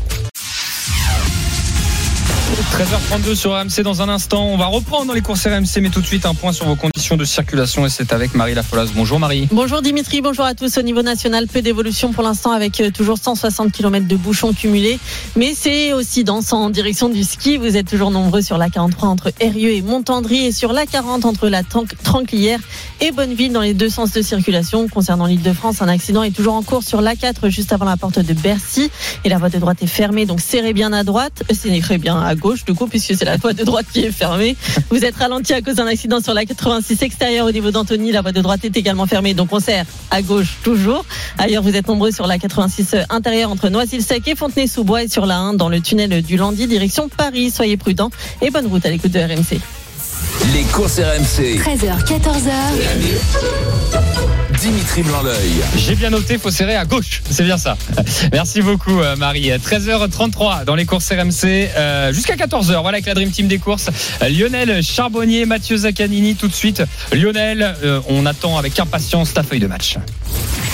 [2.64, 4.44] 13h32 sur RMC dans un instant.
[4.44, 6.76] On va reprendre dans les courses RMC, mais tout de suite un point sur vos
[6.76, 8.90] conditions de circulation et c'est avec Marie Lafolasse.
[8.94, 9.48] Bonjour Marie.
[9.50, 10.76] Bonjour Dimitri, bonjour à tous.
[10.76, 14.98] Au niveau national, peu d'évolution pour l'instant avec euh, toujours 160 km de bouchons cumulés.
[15.36, 17.56] Mais c'est aussi dense en direction du ski.
[17.56, 21.24] Vous êtes toujours nombreux sur la 43 entre Erieux et Montandry et sur la 40
[21.24, 22.60] entre la Tran- Tranclière
[23.00, 24.86] et Bonneville dans les deux sens de circulation.
[24.86, 27.86] Concernant l'île de France, un accident est toujours en cours sur la 4 juste avant
[27.86, 28.90] la porte de Bercy
[29.24, 30.26] et la voie de droite est fermée.
[30.26, 33.36] Donc serrez bien à droite, euh, serrez bien à gauche du coup puisque c'est la
[33.36, 34.56] voie de droite qui est fermée.
[34.90, 38.12] Vous êtes ralenti à cause d'un accident sur la 86 extérieure au niveau d'Antony.
[38.12, 39.34] La voie de droite est également fermée.
[39.34, 41.04] Donc on serre à gauche toujours.
[41.38, 45.38] Ailleurs, vous êtes nombreux sur la 86 intérieure entre Noisy-le-Sec et Fontenay-sous-Bois et sur la
[45.38, 47.50] 1 dans le tunnel du Landy direction Paris.
[47.50, 48.10] Soyez prudents
[48.42, 49.60] et bonne route à l'écoute de RMC.
[50.54, 51.58] Les courses RMC.
[51.58, 54.29] 13h, 14h.
[54.60, 55.62] Dimitri Blanc-L'œil.
[55.76, 57.22] J'ai bien noté, faut serrer à gauche.
[57.30, 57.78] C'est bien ça.
[58.32, 59.48] Merci beaucoup, euh, Marie.
[59.48, 62.82] 13h33 dans les courses RMC euh, jusqu'à 14h.
[62.82, 63.88] Voilà avec la Dream Team des courses.
[64.22, 66.82] Euh, Lionel Charbonnier, Mathieu Zaccanini tout de suite.
[67.12, 69.96] Lionel, euh, on attend avec impatience ta feuille de match.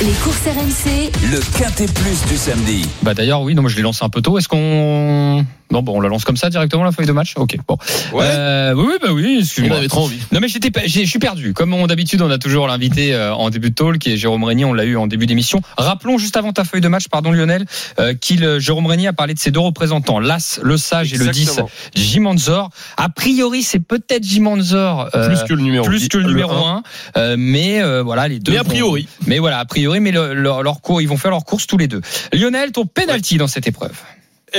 [0.00, 1.12] Les courses RMC.
[1.30, 2.84] Le Quintet Plus du samedi.
[3.02, 4.36] Bah d'ailleurs, oui, non, moi je l'ai lancé un peu tôt.
[4.36, 5.46] Est-ce qu'on.
[5.72, 7.76] Non, bon, on la lance comme ça directement la feuille de match Ok, bon.
[8.12, 8.24] Ouais.
[8.24, 9.76] Euh, oui, oui, bah oui, On excuse-moi.
[9.78, 10.18] avait trop envie.
[10.32, 11.52] Non mais j'étais je suis perdu.
[11.54, 14.44] Comme on- d'habitude, on a toujours l'invité euh, en début de talk qui est Jérôme
[14.44, 15.60] Régnier, on l'a eu en début d'émission.
[15.76, 17.64] Rappelons juste avant ta feuille de match, pardon Lionel,
[17.98, 21.18] euh, qu'il euh, Jérôme Régnier a parlé de ses deux représentants, l'As, le Sage et
[21.18, 21.70] le 10, Exactement.
[21.94, 22.70] Jimanzor.
[22.96, 26.82] A priori, c'est peut-être Jimanzor euh, Plus que le numéro plus que le numéro un.
[27.14, 28.52] 1, mais euh, voilà les deux.
[28.52, 29.08] Mais a vont- priori.
[29.26, 31.78] mais voilà, a priori, mais le- leur, leur cours, ils vont faire leur course tous
[31.78, 32.00] les deux.
[32.32, 33.96] Lionel, ton penalty dans cette épreuve.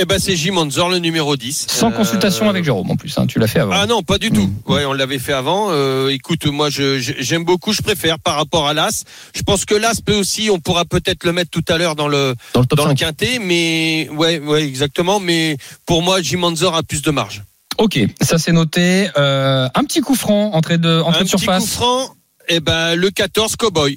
[0.00, 1.66] Eh ben c'est Jim Manzor, le numéro 10.
[1.68, 3.72] Sans Euh, consultation avec Jérôme en plus, hein, tu l'as fait avant.
[3.74, 4.46] Ah non, pas du tout.
[4.46, 4.72] Mm.
[4.72, 5.68] Ouais, on l'avait fait avant.
[5.70, 7.72] Euh, écoute, moi, j'aime beaucoup.
[7.72, 9.04] Je préfère par rapport à l'As.
[9.34, 10.50] Je pense que l'As peut aussi.
[10.50, 12.90] On pourra peut-être le mettre tout à l'heure dans le Dans le top dans le
[12.90, 12.98] 5.
[12.98, 15.18] quintet, mais ouais, ouais, exactement.
[15.18, 17.42] Mais pour moi, Jim Manzor a plus de marge.
[17.78, 19.08] Ok, ça c'est noté.
[19.16, 21.62] Euh, un petit coup franc, entrée de, entrée Un de petit surface.
[21.64, 22.14] coup franc.
[22.48, 23.96] Eh ben le 14 Cowboy.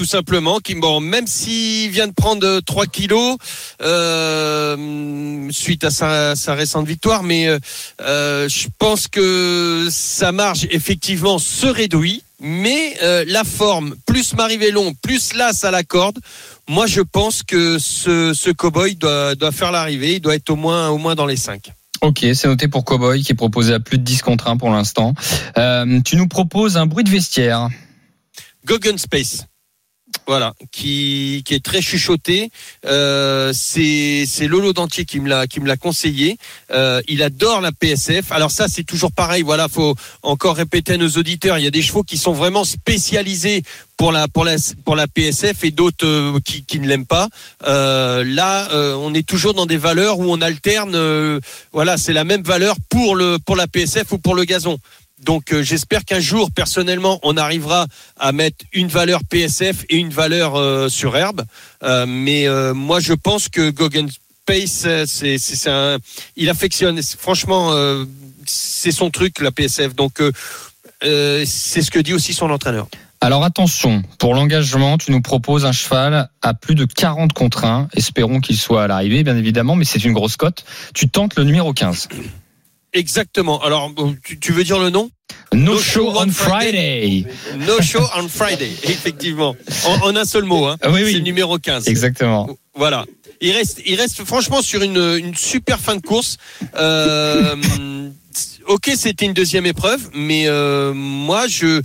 [0.00, 3.36] Tout simplement, qui bon, même s'il vient de prendre 3 kilos
[3.82, 7.58] euh, suite à sa, sa récente victoire, mais euh,
[8.00, 14.94] euh, je pense que sa marge effectivement se réduit, mais euh, la forme plus Marivellon
[15.02, 16.18] plus l'as à la corde,
[16.66, 20.56] moi je pense que ce, ce cowboy doit, doit faire l'arrivée, il doit être au
[20.56, 21.70] moins au moins dans les 5.
[22.00, 24.70] Ok, c'est noté pour Cowboy qui est proposé à plus de 10 contre 1 pour
[24.70, 25.12] l'instant.
[25.58, 27.68] Euh, tu nous proposes un bruit de vestiaire.
[28.64, 29.44] Gogan Space.
[30.26, 32.50] Voilà, qui, qui est très chuchoté.
[32.86, 36.38] Euh, c'est Lolo Dentier qui me l'a qui me l'a conseillé.
[36.72, 38.30] Euh, il adore la PSF.
[38.30, 39.42] Alors ça c'est toujours pareil.
[39.42, 41.58] Voilà, faut encore répéter à nos auditeurs.
[41.58, 43.62] Il y a des chevaux qui sont vraiment spécialisés
[43.96, 47.28] pour la pour la pour la PSF et d'autres euh, qui, qui ne l'aiment pas.
[47.66, 50.94] Euh, là, euh, on est toujours dans des valeurs où on alterne.
[50.94, 51.40] euh,
[51.72, 54.78] voilà, c'est la même valeur pour le pour la PSF ou pour le gazon.
[55.20, 57.86] Donc euh, j'espère qu'un jour, personnellement, on arrivera
[58.18, 61.44] à mettre une valeur PSF et une valeur euh, sur herbe.
[61.82, 64.08] Euh, mais moi, je pense que Gogan
[64.42, 64.86] Space,
[66.36, 67.00] il affectionne.
[67.02, 67.72] Franchement,
[68.46, 69.94] c'est son truc, la PSF.
[69.94, 70.20] Donc
[71.02, 71.46] c'est
[71.82, 72.88] ce que dit aussi son entraîneur.
[73.22, 77.88] Alors attention, pour l'engagement, tu nous proposes un cheval à plus de 40 contre 1.
[77.94, 80.64] Espérons qu'il soit à l'arrivée, bien évidemment, mais c'est une grosse cote.
[80.94, 82.08] Tu tentes le numéro 15.
[82.92, 83.62] Exactement.
[83.62, 83.92] Alors,
[84.24, 85.10] tu, tu veux dire le nom?
[85.52, 87.24] No, No show show on on Friday.
[87.58, 88.70] No Show on Friday.
[88.84, 89.56] Effectivement.
[89.84, 90.66] En, en un seul mot.
[90.66, 90.76] Hein.
[90.82, 91.12] Ah oui, oui.
[91.12, 91.88] C'est le numéro 15.
[91.88, 92.48] Exactement.
[92.74, 93.04] Voilà.
[93.40, 96.36] Il reste, il reste franchement sur une, une super fin de course.
[96.76, 97.56] Euh,
[98.66, 101.80] ok, c'était une deuxième épreuve, mais euh, moi, je.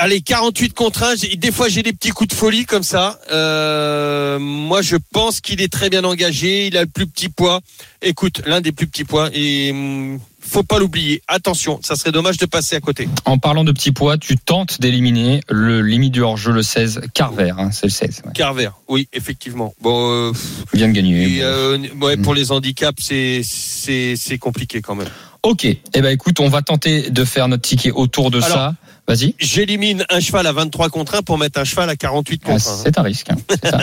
[0.00, 1.16] Allez, 48 contre 1.
[1.16, 3.18] j'ai- Des fois, j'ai des petits coups de folie comme ça.
[3.32, 6.68] Euh, moi, je pense qu'il est très bien engagé.
[6.68, 7.60] Il a le plus petit poids.
[8.00, 9.28] Écoute, l'un des plus petits poids.
[9.34, 11.20] Et hum, faut pas l'oublier.
[11.26, 13.08] Attention, ça serait dommage de passer à côté.
[13.24, 17.52] En parlant de petits poids, tu tentes d'éliminer le limite du hors-jeu, le 16, Carver.
[17.58, 18.22] Hein, c'est le 16.
[18.24, 18.32] Ouais.
[18.34, 19.74] Carver, oui, effectivement.
[19.82, 20.32] Bon, euh,
[20.74, 21.38] Il vient de gagner.
[21.38, 25.08] et, euh, ouais, pour les handicaps, c'est c'est c'est compliqué quand même.
[25.42, 28.74] Ok, eh ben écoute, on va tenter de faire notre ticket autour de Alors, ça.
[29.06, 29.34] Vas-y.
[29.38, 32.68] J'élimine un cheval à 23 contre 1 pour mettre un cheval à 48 Ah, contre
[32.68, 32.76] 1.
[32.84, 33.30] c'est un risque.
[33.30, 33.36] hein.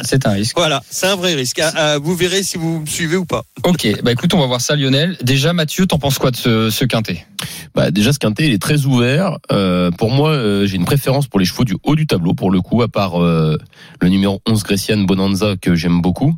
[0.04, 0.56] C'est un- risque.
[0.56, 1.60] Voilà, c'est un vrai risque.
[1.64, 3.44] Ah, ah, vous verrez si vous me suivez ou pas.
[3.64, 5.18] Ok, bah écoute, on va voir ça, Lionel.
[5.24, 7.26] Déjà, Mathieu, t'en penses quoi de ce, ce quintet?
[7.74, 9.38] Bah déjà ce quintet il est très ouvert.
[9.52, 12.50] Euh, pour moi euh, j'ai une préférence pour les chevaux du haut du tableau pour
[12.50, 13.58] le coup à part euh,
[14.00, 16.34] le numéro 11 Grecian Bonanza que j'aime beaucoup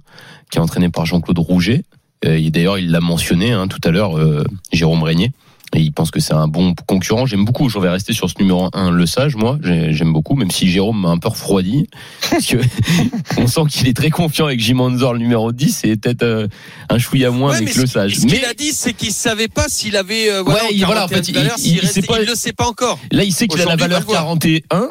[0.49, 1.83] qui est entraîné par Jean-Claude Rouget.
[2.25, 5.31] Euh, et D'ailleurs il l'a mentionné hein, tout à l'heure euh, Jérôme Régnier.
[5.75, 7.25] Et il pense que c'est un bon concurrent.
[7.25, 7.67] J'aime beaucoup.
[7.67, 9.59] Je vais rester sur ce numéro 1, le sage, moi.
[9.61, 11.89] J'ai- J'aime beaucoup, même si Jérôme m'a un peu refroidi.
[12.31, 12.55] Parce que
[13.37, 16.47] on sent qu'il est très confiant avec Jim Anzor, le numéro 10, et peut-être euh,
[16.89, 18.15] un chouïa moins Ouais, avec mais le sage.
[18.15, 20.31] Ce qu'il a dit, c'est qu'il savait pas s'il avait.
[20.31, 22.67] euh, voilà, Ouais, il- voilà, en 41 fait, il- il- restait- pas- le sait pas
[22.67, 22.97] encore.
[23.11, 24.37] Là, il sait qu'il a la valeur il va le voir.
[24.69, 24.87] 41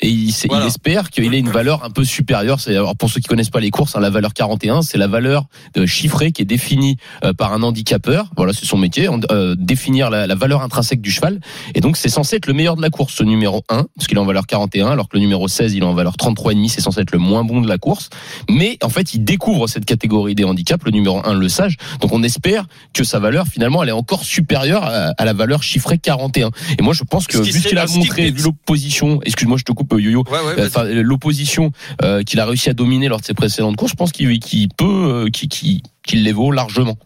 [0.00, 0.64] et il, Voilà.
[0.64, 2.58] il espère qu'il ait une valeur un peu supérieure.
[2.68, 5.46] Alors pour ceux qui connaissent pas les courses, hein, la valeur 41, c'est la valeur
[5.76, 8.30] euh, chiffrée qui est définie euh, par un handicapeur.
[8.36, 11.40] Voilà, c'est son métier, euh, définir la, la valeur intrinsèque du cheval.
[11.74, 14.16] Et donc, c'est censé être le meilleur de la course, ce numéro 1, parce qu'il
[14.16, 16.80] est en valeur 41, alors que le numéro 16, il est en valeur 33,5, c'est
[16.80, 18.08] censé être le moins bon de la course.
[18.48, 21.76] Mais en fait, il découvre cette catégorie des handicaps, le numéro 1, le sage.
[22.00, 25.62] Donc, on espère que sa valeur, finalement, elle est encore supérieure à, à la valeur
[25.64, 26.50] chiffrée 41.
[26.78, 29.87] Et moi, je pense que vu qu'il a montré, vu l'opposition, excuse-moi, je te coupe,
[29.96, 31.72] Yo-Yo, Ouais, ouais, euh, enfin, l'opposition
[32.02, 34.84] euh, qu'il a réussi à dominer lors de ses précédentes courses, je pense qu'il peut,
[34.84, 35.82] euh, qu'il
[36.24, 36.96] les vaut largement.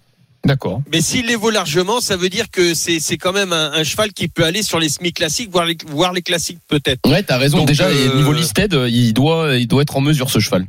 [0.44, 0.82] D'accord.
[0.92, 3.84] Mais s'il les vaut largement, ça veut dire que c'est c'est quand même un, un
[3.84, 7.08] cheval qui peut aller sur les semi classiques, voire les, voire les classiques peut-être.
[7.08, 7.58] Ouais, t'as raison.
[7.58, 10.66] Donc, Déjà, euh, niveau listed, il doit, il doit être en mesure ce cheval.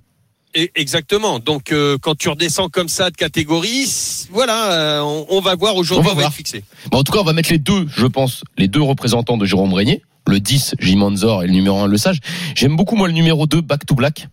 [0.53, 1.39] Et- Exactement.
[1.39, 3.87] Donc euh, quand tu redescends comme ça de catégorie,
[4.29, 6.31] voilà, euh, on, on va voir aujourd'hui, On on va va, voir.
[6.31, 6.63] être fixé.
[6.91, 9.45] Bon, en tout cas, on va mettre les deux, je pense, les deux représentants de
[9.47, 12.19] Jérôme Régnier, le 10, Jim Anzor, et le numéro 1, le sage.
[12.55, 14.27] J'aime beaucoup, moi, le numéro 2, Back to Black.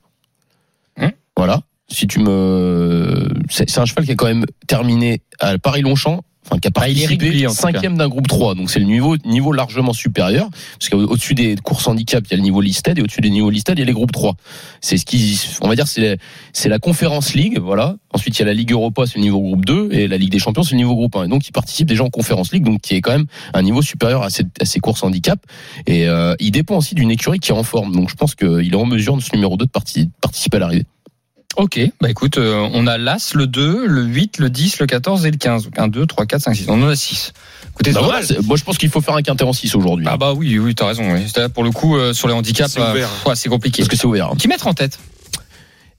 [0.96, 1.62] Hein voilà.
[1.88, 6.22] Si tu me, c'est c'est un cheval qui a quand même terminé à Paris-Longchamp.
[6.50, 7.30] Enfin, qui a Ah, il est participé
[7.72, 11.86] cinquième d'un groupe 3, donc c'est le niveau niveau largement supérieur, parce qu'au-dessus des courses
[11.86, 13.86] handicap, il y a le niveau listed, et au-dessus des niveaux listed, il y a
[13.86, 14.34] les groupes 3.
[14.80, 16.18] C'est ce qui, on va dire, c'est
[16.52, 17.94] c'est la Conférence League, voilà.
[18.12, 20.32] Ensuite, il y a la Ligue Europa, c'est le niveau groupe 2, et la Ligue
[20.32, 21.24] des Champions, c'est le niveau groupe 1.
[21.24, 23.82] Et donc, il participe déjà en Conférence League, donc qui est quand même un niveau
[23.82, 25.38] supérieur à, cette- à ces courses handicap.
[25.86, 27.92] Et euh, il dépend aussi d'une écurie qui est en forme.
[27.94, 30.60] Donc, je pense qu'il est en mesure de ce numéro 2 de parti- participer à
[30.60, 30.84] l'arrivée.
[31.56, 35.26] Ok, bah écoute, euh, on a l'As, le 2, le 8, le 10, le 14
[35.26, 35.64] et le 15.
[35.64, 36.66] Donc 1, 2, 3, 4, 5, 6.
[36.68, 37.32] On en a 6.
[37.70, 40.06] Écoutez, Bah voilà, moi, je pense qu'il faut faire un quintet en 6 aujourd'hui.
[40.08, 41.02] Ah bah oui, oui, t'as raison.
[41.12, 41.20] Oui.
[41.52, 43.82] Pour le coup, euh, sur les handicaps, C'est euh, ouais, compliqué.
[43.82, 44.30] Parce que c'est ouvert.
[44.38, 44.98] Qui mettre en tête?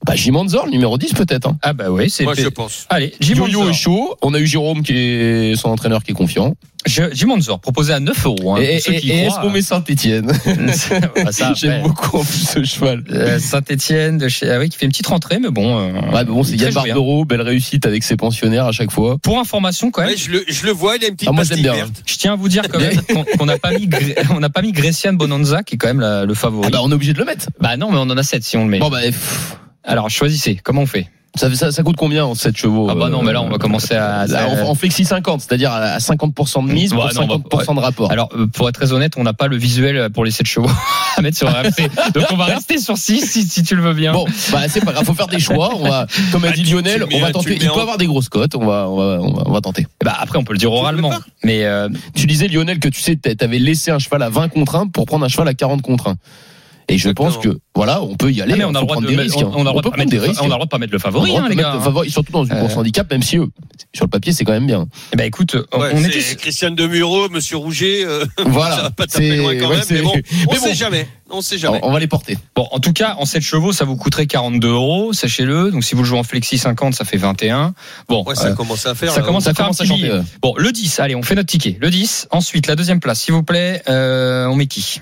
[0.04, 1.46] Bah, Jim Manzor, le numéro 10 peut-être.
[1.48, 1.56] Hein.
[1.62, 2.86] Ah bah oui, c'est Moi, je pense.
[2.90, 4.16] Allez, Jim Yo-Yo est chaud.
[4.22, 6.54] On a eu Jérôme qui est son entraîneur qui est confiant.
[6.84, 7.28] Je- Jim
[7.62, 8.56] proposé à 9 euros.
[8.56, 10.32] hein, et pour ceux et- qui et est-ce qu'on met Saint-Etienne
[11.24, 13.04] Bah, ça, J'aime beaucoup en plus ce cheval.
[13.12, 14.50] euh, Saint-Etienne, de chez...
[14.50, 15.78] ah oui, qui fait une petite rentrée, mais bon.
[15.78, 16.72] euh, Ouais, mais bon, c'est Yann hein.
[16.74, 19.18] Barbero, belle réussite avec ses pensionnaires à chaque fois.
[19.22, 21.32] Pour information, quand même, Ouais, je, le, je le vois, il a une petite Ah,
[21.32, 21.74] moi, pastille bien.
[21.74, 22.02] verte.
[22.04, 23.00] je tiens à vous dire quand même
[23.38, 23.88] qu'on n'a pas mis,
[24.30, 26.64] on n'a pas mis Grecian Bonanza, qui est quand même la- le favori.
[26.66, 27.46] Ah bah, on est obligé de le mettre.
[27.60, 28.80] Bah non, mais on en a 7 si on le met.
[28.80, 31.08] Bon, bah, pff, Alors choisissez, comment on fait?
[31.34, 33.40] Ça, fait- ça, ça coûte combien en 7 chevaux Ah bah non, euh, mais là
[33.40, 34.26] on va commencer à.
[34.26, 37.74] là, en, en flexi 50, c'est-à-dire à 50% de mise Ouais, pour non, bah, 50%
[37.76, 38.12] de rapport.
[38.12, 40.68] Alors euh, pour être très honnête, on n'a pas le visuel pour les 7 chevaux
[41.16, 41.88] à mettre sur RMC.
[42.12, 44.12] Donc on va rester sur 6 si, si tu le veux bien.
[44.12, 45.70] Bon, bah c'est pas grave, faut faire des choix.
[45.74, 47.54] On va, comme a Ah, dit Lionel, on va tenter.
[47.58, 48.54] Il peut avoir des grosses cotes.
[48.54, 49.86] On va, on va, on va, on va tenter.
[50.04, 51.14] Bah après on peut le dire oralement.
[51.44, 54.76] Mais euh, Tu disais Lionel que tu sais, t'avais laissé un cheval à 20 contre
[54.76, 56.16] 1 pour prendre un cheval à 40 contre 1.
[56.88, 58.52] Et je pense que voilà, on peut y aller.
[58.54, 59.46] ah, mais on a le droit de prendre des mettre- risques.
[59.46, 60.40] on, on a le droit de peut pas prendre mettre des risques.
[60.42, 61.48] on a le droit de pas mettre le On a le favori, droit hein, de
[61.50, 61.74] les mettre gars.
[61.76, 62.60] le favori, surtout dans une Euh.
[62.60, 63.46] course handicap, même si eux,
[63.94, 64.86] sur le papier, c'est quand même bien.
[65.12, 66.20] Eh ben écoute, on, Ouais, on était.
[66.36, 68.04] Christian Demuro, Monsieur Rouget.
[68.04, 68.76] euh, ça Voilà.
[68.82, 70.12] va pas taper loin quand ouais, même, c'est- mais bon,
[70.48, 71.08] on mais sait jamais.
[71.34, 71.80] On sait jamais.
[71.82, 72.36] On, on va les porter.
[72.54, 75.70] Bon, en tout cas, en 7 chevaux, ça vous coûterait 42 euros, sachez-le.
[75.70, 77.72] Donc si vous le jouez en flexi 50, ça fait 21.
[78.08, 79.12] Bon, Ouais, ça euh, commence à faire.
[79.12, 80.10] ça commence à Ça faire un petit.
[80.42, 81.78] Bon, le 10, allez, on fait notre ticket.
[81.80, 85.00] Le 10, ensuite la deuxième place, s'il vous plaît, on met qui?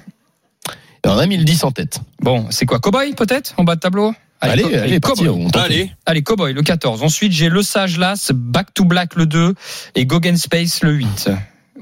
[1.05, 2.01] Et on a mis le 10 en tête.
[2.21, 4.15] Bon, c'est quoi Cowboy peut-être en bas de tableau?
[4.43, 5.49] Allez, Co- allez, parti, on.
[5.51, 5.93] Allez.
[6.07, 7.03] Allez, Cowboy le 14.
[7.03, 9.55] Ensuite, j'ai le Sage Las, Back to Black le 2
[9.95, 11.31] et Gogen Space le 8.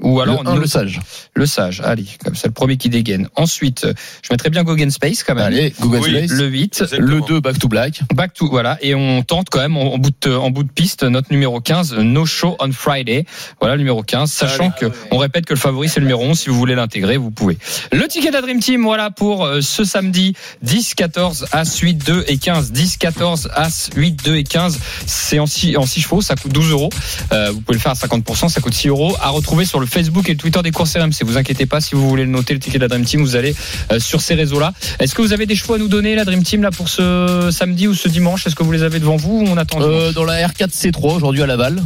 [0.01, 0.99] Ou alors le 1, le sage.
[1.33, 1.81] le Sage.
[1.83, 3.27] Allez, comme ça le premier qui dégaine.
[3.35, 3.85] Ensuite,
[4.21, 5.45] je mettrais bien Gogen Space quand même.
[5.45, 6.31] Allez, Oui, Space.
[6.31, 6.81] Le 8.
[6.81, 7.07] Exactement.
[7.07, 8.01] Le 2, Back to Black.
[8.13, 10.71] Back to voilà et on tente quand même en, en bout de en bout de
[10.71, 13.25] piste notre numéro 15 No Show on Friday
[13.59, 16.39] voilà le numéro 15 sachant que on répète que le favori c'est le numéro 11
[16.39, 17.57] si vous voulez l'intégrer vous pouvez
[17.91, 20.33] le ticket de la Dream Team voilà pour euh, ce samedi
[20.63, 25.39] 10 14 As 8 2 et 15 10 14 As 8 2 et 15 c'est
[25.39, 26.89] en 6 en six chevaux ça coûte 12 euros
[27.31, 29.85] Euh, vous pouvez le faire à 50% ça coûte 6 euros à retrouver sur le
[29.89, 32.53] Facebook et le Twitter des courses RMC vous inquiétez pas si vous voulez le noter
[32.53, 33.55] le ticket de la Dream Team vous allez
[33.91, 36.23] euh, sur ces réseaux là est-ce que vous avez des choix à nous donner la
[36.25, 38.45] Dream Team là pour ce samedi ou ce dimanche?
[38.47, 41.41] Est-ce que vous les avez devant vous ou on attend Euh, dans la R4C3 aujourd'hui
[41.41, 41.83] à Laval.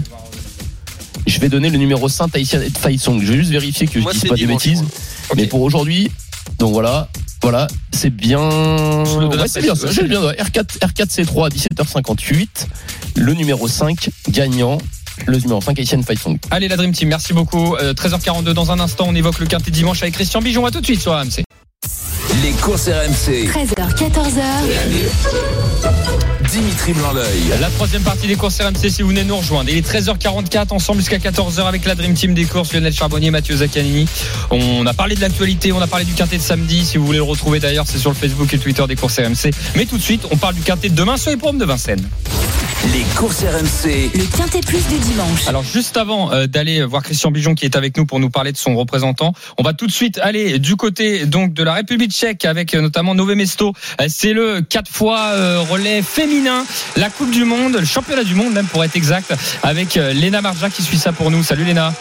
[1.26, 3.22] Je vais donner le numéro 5 Taïsia Faisong.
[3.24, 4.82] Je vais juste vérifier que je Moi, dise pas de dimanche, bêtises.
[4.82, 4.92] moi.
[5.30, 5.38] Ok.
[5.38, 6.12] Mais pour aujourd'hui,
[6.60, 7.08] donc voilà,
[7.42, 8.40] voilà, c'est bien.
[8.42, 9.88] Ouais, c'est bien ça.
[9.88, 10.22] c'est J'ai bien.
[10.22, 10.34] ouais.
[10.36, 12.48] R4, R4C3 à 17h58.
[13.16, 14.78] Le numéro 5 gagnant.
[15.26, 16.38] Le numéro 5 Haitian Faisong.
[16.52, 17.76] Allez la Dream Team, merci beaucoup.
[17.76, 20.66] Euh, 13h42 dans un instant, on évoque le quintet dimanche avec Christian Bijon.
[20.66, 21.44] À tout de suite sur AMC.
[22.42, 23.48] Les courses RMC.
[23.48, 24.42] 13h, 14h.
[26.50, 27.60] Dimitri Blanc-L'œil.
[27.62, 29.70] La troisième partie des courses RMC si vous venez nous rejoindre.
[29.70, 33.58] Il est 13h44 ensemble jusqu'à 14h avec la Dream Team des courses Lionel Charbonnier, Mathieu
[33.58, 34.08] Zaccanini.
[34.50, 36.84] On a parlé de l'actualité, on a parlé du quintet de samedi.
[36.86, 39.20] Si vous voulez le retrouver d'ailleurs, c'est sur le Facebook et le Twitter des courses
[39.20, 39.52] RMC.
[39.76, 42.08] Mais tout de suite, on parle du quintet de demain sur les pommes de Vincennes.
[42.92, 44.12] Les courses RMC.
[44.14, 45.48] Le quintet plus du dimanche.
[45.48, 48.52] Alors juste avant euh, d'aller voir Christian Bijon qui est avec nous pour nous parler
[48.52, 52.12] de son représentant, on va tout de suite aller du côté donc de la République
[52.46, 53.74] avec euh, notamment Nové Mesto.
[54.00, 58.36] Euh, C'est le quatre fois euh, relais féminin, la Coupe du Monde, le championnat du
[58.36, 61.44] monde même pour être exact, avec Léna Marja qui suit ça pour nous.
[61.44, 61.94] Salut Léna.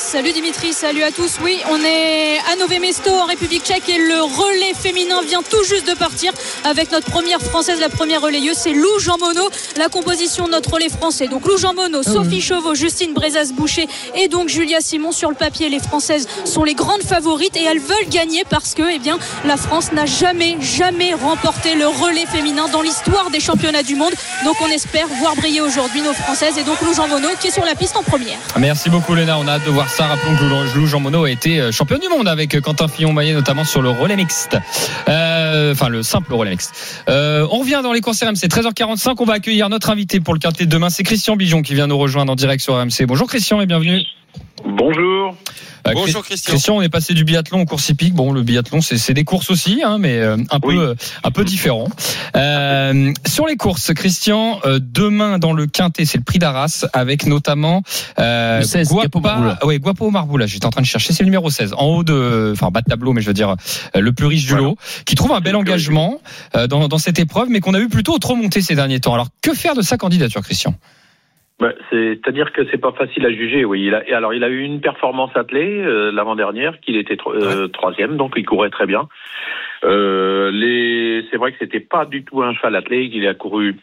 [0.00, 1.36] Salut Dimitri, salut à tous.
[1.44, 5.62] Oui, on est à Nové Mesto en République tchèque et le relais féminin vient tout
[5.62, 6.32] juste de partir
[6.64, 10.72] avec notre première française, la première relayeuse, c'est Lou Jean Monod, la composition de notre
[10.72, 11.28] relais français.
[11.28, 13.86] Donc Lou Jean Monod, Sophie Chauveau, Justine Brezas-Boucher
[14.16, 15.68] et donc Julia Simon sur le papier.
[15.68, 19.58] Les Françaises sont les grandes favorites et elles veulent gagner parce que, eh bien, la
[19.58, 24.14] France n'a jamais, jamais remporté le relais féminin dans l'histoire des championnats du monde.
[24.44, 27.52] Donc on espère voir briller aujourd'hui nos Françaises et donc Lou Jean Monod qui est
[27.52, 28.38] sur la piste en première.
[28.58, 30.06] Merci beaucoup Léna, on a hâte de voir ça.
[30.06, 30.44] Rappelons que
[30.78, 33.82] Lou- Jean Monod a été euh, champion du monde avec euh, Quentin Fillon-Maillet notamment sur
[33.82, 34.56] le relais mixte.
[35.08, 37.04] Euh, Enfin le simple relais mixte.
[37.08, 40.64] On revient dans les courses RMC 13h45, on va accueillir notre invité pour le quintet
[40.64, 43.06] de demain, c'est Christian Bijon qui vient nous rejoindre en direct sur RMC.
[43.06, 44.00] Bonjour Christian et bienvenue.
[44.80, 45.36] Bonjour.
[45.86, 46.52] Euh, Bonjour Chris- Christian.
[46.52, 48.14] Christian, on est passé du biathlon au course hippique.
[48.14, 50.74] Bon, le biathlon, c'est c'est des courses aussi, hein, mais euh, un Oui.
[50.74, 51.86] peu, euh, un peu différent.
[52.34, 57.26] Euh, sur les courses, Christian, euh, demain dans le quintet, c'est le prix d'Arras avec
[57.26, 57.82] notamment
[58.18, 59.58] euh, Le 16, Guapo Marboula.
[59.66, 60.46] Ouais, Guapo Marboula.
[60.46, 62.88] J'étais en train de chercher, c'est le numéro 16, en haut de, enfin bas de
[62.88, 63.56] tableau, mais je veux dire
[63.96, 64.64] euh, le plus riche du Voilà.
[64.64, 66.22] lot, qui trouve un bel engagement
[66.56, 69.12] euh, dans, dans cette épreuve, mais qu'on a vu plutôt trop monter ces derniers temps.
[69.12, 70.74] Alors, que faire de sa candidature, Christian?
[71.60, 73.64] Bah, C'est-à-dire que c'est pas facile à juger.
[73.66, 77.34] Oui, il a, alors il a eu une performance attelée euh, l'avant-dernière, qu'il était tro-
[77.34, 79.08] euh, troisième, donc il courait très bien.
[79.84, 83.76] Euh, les, c'est vrai que c'était pas du tout un cheval attelé, qu'il a couru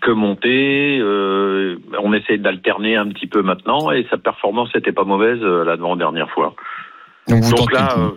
[0.00, 0.98] que monter.
[1.00, 5.64] Euh, on essaie d'alterner un petit peu maintenant et sa performance n'était pas mauvaise euh,
[5.64, 6.54] l'avant-dernière fois.
[7.28, 8.10] Donc Donc là, euh,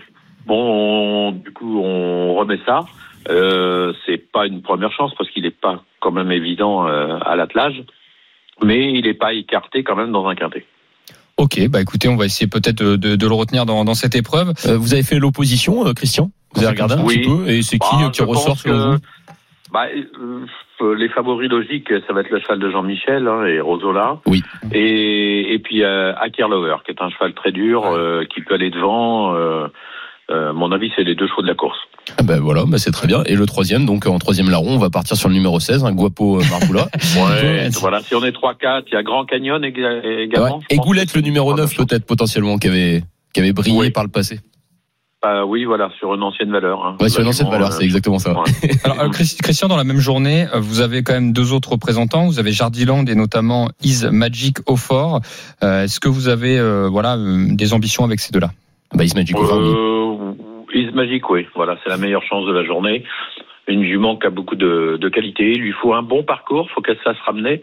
[0.45, 2.85] bon, on- du coup, on remet ça.
[3.29, 7.35] Euh, c'est pas une première chance parce qu'il n'est pas quand même évident euh, à
[7.35, 7.83] l'attelage,
[8.63, 10.65] mais il n'est pas écarté quand même dans un quintet.
[11.37, 14.49] Ok, bah écoutez, on va essayer peut-être de, le retenir dans, dans cette épreuve.
[14.65, 17.19] Euh, vous avez fait l'opposition, euh, Christian Vous avez regardé un Oui.
[17.19, 18.97] petit peu Et c'est qui Bah, euh, qui ressort selon que- vous
[19.71, 19.85] Bah,
[20.81, 24.19] euh, les favoris logiques, ça va être le cheval de Jean-Michel hein, et Rosola.
[24.25, 24.43] Oui.
[24.73, 29.33] Et, et puis euh, qui est un cheval très dur, euh, qui peut aller devant.
[30.31, 31.77] Euh, euh, mon avis, c'est les deux chevaux de la course.
[32.17, 33.23] Ah ben voilà, bah c'est très bien.
[33.25, 35.91] Et le troisième, donc en troisième larron, on va partir sur le numéro 16, un
[35.91, 36.87] Guapo euh, Marboula.
[37.17, 40.57] Ouais, voilà, si on est 3-4, il y a Grand Canyon éga- également.
[40.57, 40.63] Ouais.
[40.69, 40.77] Et.
[40.77, 43.03] Goulette, le numéro 9, peut-être potentiellement, qui avait,
[43.33, 43.89] qui avait brillé Oui.
[43.91, 44.39] par le passé.
[45.21, 46.85] Bah oui, voilà, sur une ancienne valeur.
[46.85, 46.95] hein.
[47.01, 48.31] Ouais, sur une ancienne valeur, euh, c'est exactement ça.
[48.39, 48.45] ouais.
[48.85, 51.71] Alors, euh, Christ- Christian, dans la même journée, euh, vous avez quand même deux autres
[51.73, 52.27] représentants.
[52.27, 55.19] Vous avez Jardiland et notamment Is Magic au fort.
[55.61, 58.51] Euh, Est-ce que vous avez euh, voilà euh, des ambitions avec ces deux-là?
[58.93, 59.73] Bah, Ismail Over, oui.
[60.93, 61.47] Magic, oui.
[61.55, 63.03] Voilà, c'est la meilleure chance de la journée.
[63.67, 65.51] Une jument qui a beaucoup de, qualité.
[65.51, 67.61] Il lui faut un bon parcours, faut qu'elle sache ramener,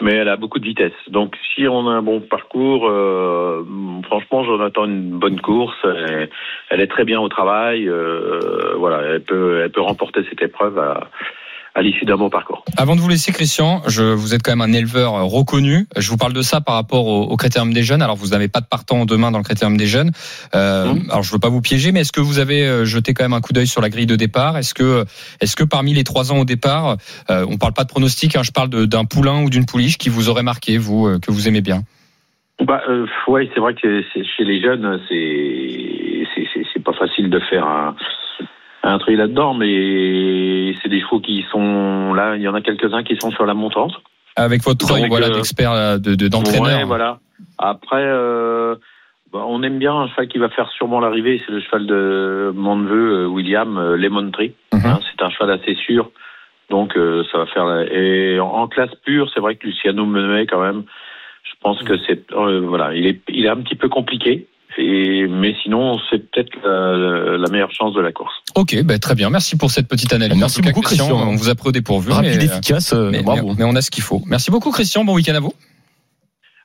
[0.00, 0.92] mais elle a beaucoup de vitesse.
[1.08, 3.62] Donc, si on a un bon parcours, euh,
[4.04, 5.76] franchement, j'en attends une bonne course.
[5.84, 6.30] Elle,
[6.70, 7.86] elle est très bien au travail.
[7.88, 11.10] euh, voilà, elle peut, elle peut remporter cette épreuve à,
[11.74, 12.64] à l'issue d'un bon parcours.
[12.76, 15.86] Avant de vous laisser, Christian, je, vous êtes quand même un éleveur euh, reconnu.
[15.96, 18.02] Je vous parle de ça par rapport au, au critérium des jeunes.
[18.02, 20.10] Alors, vous n'avez pas de partant demain dans le critérium des jeunes.
[20.54, 20.94] Euh.
[21.08, 23.32] Alors, je veux pas vous piéger, mais est-ce que vous avez euh, jeté quand même
[23.32, 24.58] un coup d'œil sur la grille de départ?
[24.58, 25.04] Est-ce que,
[25.40, 26.96] est-ce que parmi les trois ans au départ,
[27.30, 30.08] euh, on parle pas de pronostic, hein, je parle d'un poulain ou d'une pouliche qui
[30.08, 31.82] vous aurait marqué, vous, euh, que vous aimez bien?
[32.60, 35.98] Bah, euh, ouais, c'est vrai que chez les jeunes, c'est
[36.72, 37.94] c'est pas facile de faire un,
[38.82, 42.36] un tri là-dedans, mais c'est des chevaux qui sont là.
[42.36, 43.92] Il y en a quelques-uns qui sont sur la montante.
[44.36, 46.78] Avec votre Donc, voilà, euh, d'expert, euh, de, de- d'entraîneur.
[46.78, 47.18] Ouais, voilà.
[47.58, 48.74] Après, euh,
[49.32, 51.40] bah, on aime bien un cheval qui va faire sûrement l'arrivée.
[51.44, 54.54] C'est le cheval de mon neveu euh, William euh, Lemon Tree.
[54.72, 54.80] Mhm.
[54.84, 56.10] Hein, c'est un cheval assez sûr.
[56.70, 57.66] Donc euh, ça va faire.
[57.66, 60.84] la- Et en, en classe pure, c'est vrai que Luciano Menet quand même.
[61.44, 64.46] Je pense que c'est euh, voilà, il est il est un petit peu compliqué.
[64.78, 68.32] Et, mais sinon, c'est peut-être la, la meilleure chance de la course.
[68.54, 69.28] Ok, ben très bien.
[69.30, 70.38] Merci pour cette petite analyse.
[70.38, 71.10] Merci cas, beaucoup, Christian.
[71.28, 72.10] On vous a pris au dépourvu.
[72.10, 73.48] Rapide, mais, euh, efficace, euh, mais, bravo.
[73.48, 74.22] mais- mais on a ce qu'il faut.
[74.26, 75.04] Merci beaucoup, Christian.
[75.04, 75.52] Bon week-end à vous.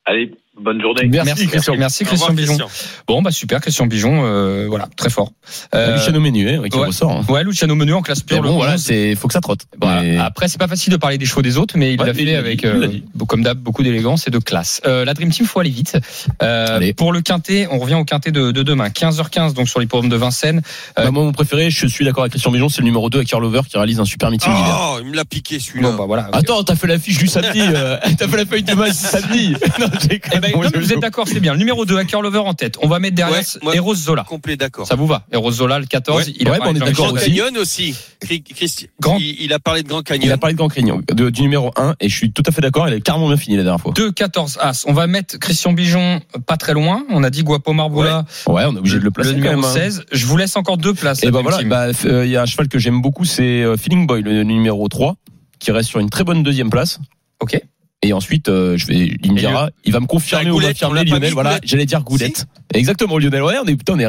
[0.05, 1.07] Allez, bonne journée.
[1.07, 1.75] Merci, Christian.
[1.77, 2.67] Merci, Christian revoir, Bijon.
[3.07, 4.23] Bon, bah super, Christian Bijon.
[4.25, 5.31] euh, voilà, très fort.
[5.75, 6.87] Euh, Luciano Menuet, ouais, qui ouais.
[6.87, 7.11] ressort.
[7.11, 7.25] hein.
[7.29, 8.41] Ouais, Luciano Menu en classe pure.
[8.41, 8.81] Bon, voilà, 11.
[8.81, 9.61] c'est, faut que ça trotte.
[9.81, 10.01] Voilà.
[10.01, 12.13] Mais- Après, c'est pas facile de parler des chevaux des autres, mais il Ouais, l'a
[12.13, 12.87] fait il l'a avec, l'a euh,
[13.27, 14.81] comme d'hab, beaucoup d'élégance et de classe.
[14.85, 15.97] Euh, la Dream Team, faut aller vite.
[16.41, 20.09] Euh, pour le quintet, on revient au quintet de, de demain, 15h15, donc sur l'hippodrome
[20.09, 20.61] de Vincennes.
[20.99, 23.21] Euh, Bah, moi, mon préféré, je suis d'accord avec Christian Bijon, c'est le numéro 2
[23.31, 24.51] à Lover qui réalise un super meeting.
[24.55, 25.91] Oh, il me l'a piqué celui-là.
[25.91, 26.29] Bon, bah voilà.
[26.33, 27.61] Attends, t'as fait l'affiche du samedi,
[28.17, 29.55] t'as fait la feuille de match samedi.
[29.79, 29.87] Non,
[30.53, 31.53] non, mais vous êtes d'accord, c'est bien.
[31.53, 32.77] Le numéro 2, Hacker Lover en tête.
[32.81, 34.23] On va mettre derrière Ouais, moi- Eros Zola.
[34.23, 34.87] Complet d'accord.
[34.87, 36.25] Ça vous va Eros Zola, le 14.
[36.27, 36.33] Ouais.
[36.39, 37.21] il a Ouais, parlé bah, on de est d'accord Grand.
[37.23, 37.95] Canyon aussi.
[38.21, 40.37] Christi- Grand- Il, il a parlé de Grand Il a Canyon.
[40.39, 40.67] parlé de Grand
[41.13, 43.37] de- du numéro 1, et je suis tout à fait d'accord, il a carrément bien
[43.37, 43.93] fini la dernière fois.
[43.95, 44.85] 2, 14 As.
[44.87, 47.05] On va mettre Christian Bijon pas très loin.
[47.09, 49.61] On a dit Guapo Marboula, Ouais, on est obligé de le placer le quand numéro
[49.61, 49.69] même.
[49.69, 49.73] hein.
[49.73, 50.03] 16.
[50.11, 51.23] Je vous laisse encore deux places.
[51.23, 53.43] Et ben voilà, bah, f- euh, il y a un cheval que j'aime beaucoup, c'est
[53.63, 55.15] euh, Feeling Boy, le numéro 3,
[55.59, 56.99] qui reste sur une très bonne deuxième place.
[57.39, 57.59] Ok.
[58.03, 61.33] Et ensuite, euh, je vais, il me dira, il va me confirmer ou m'affirmer Lionel.
[61.33, 62.45] Voilà, j'allais dire Goulette.
[62.73, 63.43] Exactement, Lionel.
[63.43, 64.05] Ouais, on est putain, on est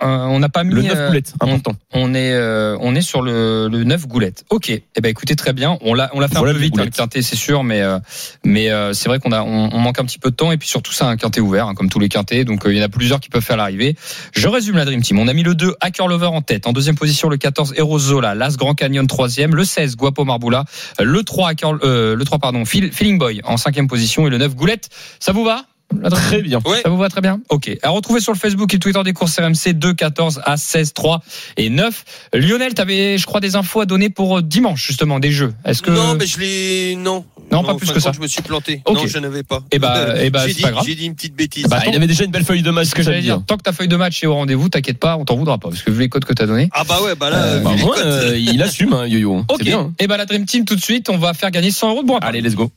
[0.00, 0.74] on n'a pas mis.
[0.74, 1.74] Le 9 euh, Goulette, on- important.
[1.92, 4.44] On est, euh, on est sur le, le 9 Goulette.
[4.50, 4.70] Ok.
[4.70, 5.78] Eh ben, écoutez, très bien.
[5.80, 7.80] On l'a, on l'a fait Voilà un peu vite, hein, le quintet, c'est sûr, mais,
[7.82, 7.98] euh,
[8.44, 10.56] mais euh, c'est vrai qu'on a, on, on manque un petit peu de temps et
[10.56, 12.44] puis surtout, c'est un quintet ouvert, hein, comme tous les quintets.
[12.44, 13.96] Donc, euh, il y en a plusieurs qui peuvent faire l'arrivée.
[14.34, 15.18] Je résume la Dream Team.
[15.18, 16.66] On a mis le 2 Hacker Lover en tête.
[16.66, 18.34] En deuxième position, le 14 Eros Zola.
[18.34, 19.54] L'As Grand Canyon troisième.
[19.54, 20.64] Le 16 Guapo Marboula.
[21.00, 24.38] Le 3 Hacker, euh, le 3 pardon, Feel- Feeling Boy en cinquième position et le
[24.38, 24.88] 9 Goulette.
[25.20, 25.64] Ça vous va?
[26.10, 26.58] Très bien.
[26.66, 26.82] Ouais.
[26.82, 27.70] ça vous va très bien Ok.
[27.82, 31.22] À retrouver sur le Facebook et Twitter des courses RMC 2, 14 à 16, 3
[31.56, 32.04] et 9.
[32.34, 35.54] Lionel, tu avais, je crois, des infos à donner pour euh, dimanche, justement, des jeux.
[35.64, 35.90] Est-ce que.
[35.90, 36.96] Non, mais je l'ai.
[36.96, 37.24] Non.
[37.50, 38.12] Non, pas plus que ça.
[38.12, 38.82] Je me suis planté.
[38.84, 38.96] Ok.
[38.96, 39.62] Non, je n'avais pas.
[39.72, 40.84] Eh bah, eh bah, j'ai c'est dit, pas grave.
[40.86, 41.64] j'ai dit une petite bêtise.
[41.64, 43.62] Bah, il avait déjà une belle feuille de match Ce que j'allais dire, tant que
[43.62, 45.90] ta feuille de match est au rendez-vous, t'inquiète pas, on t'en voudra pas, parce que
[45.90, 46.68] vu les codes que t'as donnés.
[46.72, 49.38] ah bah ouais, bah là, Euh, bah, les euh, il assume, hein, Yo-Yo.
[49.48, 49.56] Ok.
[49.60, 49.78] C'est bien.
[49.80, 49.92] hein.
[49.98, 52.06] Et bah, la Dream Team, tout de suite, on va faire gagner 100 euros de
[52.06, 52.18] bon.
[52.18, 52.70] Allez, let's go.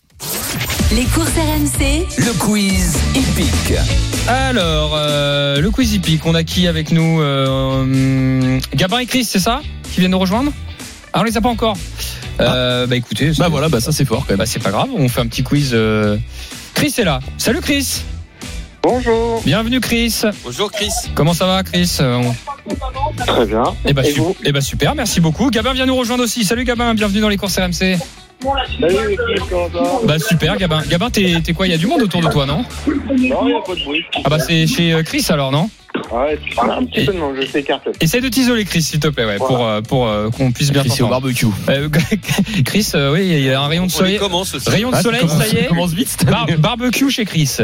[0.91, 3.73] Les courses RMC, Le quiz hippique.
[4.27, 9.39] Alors, euh, le quiz hippique, on a qui avec nous euh, Gabin et Chris, c'est
[9.39, 9.61] ça
[9.93, 10.51] Qui viennent nous rejoindre?
[11.13, 11.75] Ah, on les a pas encore.
[12.39, 14.37] Euh, bah écoutez, Bah c'est- voilà, bah ça c'est fort quand même.
[14.37, 15.71] bah, c'est pas grave, on fait un petit quiz.
[15.73, 16.17] euh.
[16.73, 17.19] Chris est là.
[17.37, 18.01] Salut Chris.
[18.83, 19.41] Bonjour.
[19.45, 20.21] Bienvenue Chris.
[20.43, 20.89] Bonjour Chris.
[21.15, 21.97] Comment ça va Chris?
[21.99, 22.33] On-
[23.25, 23.63] Très bien.
[23.85, 24.35] Eh bah, Et su- vous?
[24.43, 25.49] eh bah, super, merci beaucoup.
[25.49, 26.43] Gabin vient nous rejoindre aussi.
[26.43, 27.97] Salut Gabin, bienvenue dans les courses RMC.
[28.41, 29.17] Salut
[29.51, 30.81] va Bah super Gabin.
[30.89, 31.67] Gabin, t'es t'es quoi?
[31.67, 32.65] Il y a du monde autour de toi, non?
[32.87, 34.03] Non, il n'y a pas de bruit.
[34.23, 35.69] Ah bah c'est chez euh, Chris alors, non?
[36.11, 36.37] Ouais,
[36.69, 37.87] un petit peu non, je s'écarte.
[38.01, 40.81] Essaye de t'isoler Chris s'il te plaît, ouais, pour, euh, pour euh, qu'on puisse bien
[40.83, 41.45] Chris est au barbecue.
[41.69, 41.87] Euh,
[42.65, 44.17] Chris, euh, oui, il y a un rayon de soleil.
[44.17, 44.69] commence aussi.
[44.69, 45.61] Rayon de Ah, soleil, ça y est.
[45.63, 47.57] ça commence vite, Bar- barbecue chez Chris.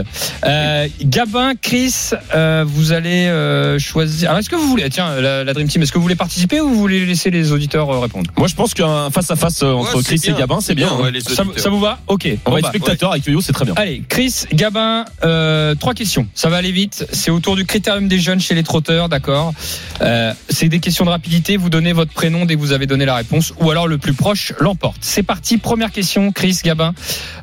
[0.46, 4.30] Euh, Gabin, Chris, euh, vous allez euh, choisir.
[4.30, 6.62] Alors, est-ce que vous voulez, tiens, la, la Dream Team, est-ce que vous voulez participer
[6.62, 8.32] ou vous voulez laisser les auditeurs euh, répondre?
[8.38, 10.32] Moi, je pense qu'un face à face euh, entre Ouais, Chris et.
[10.34, 10.90] Gabin, c'est bien.
[10.90, 11.12] hein.
[11.58, 12.00] ça, vous va?
[12.08, 12.28] Ok.
[12.46, 13.74] On va être bah, spectateur avec Yo-Yo, c'est très bien.
[13.76, 16.28] Allez, Chris, Gabin, euh, trois questions.
[16.34, 17.06] Ça va aller vite.
[17.12, 19.54] C'est autour du critérium des jeunes chez les trotteurs, d'accord
[20.02, 21.58] Euh, C'est des questions de rapidité.
[21.58, 24.14] Vous donnez votre prénom dès que vous avez donné la réponse, ou alors le plus
[24.14, 24.98] proche l'emporte.
[25.02, 25.58] C'est parti.
[25.58, 26.94] Première question, Chris, Gabin.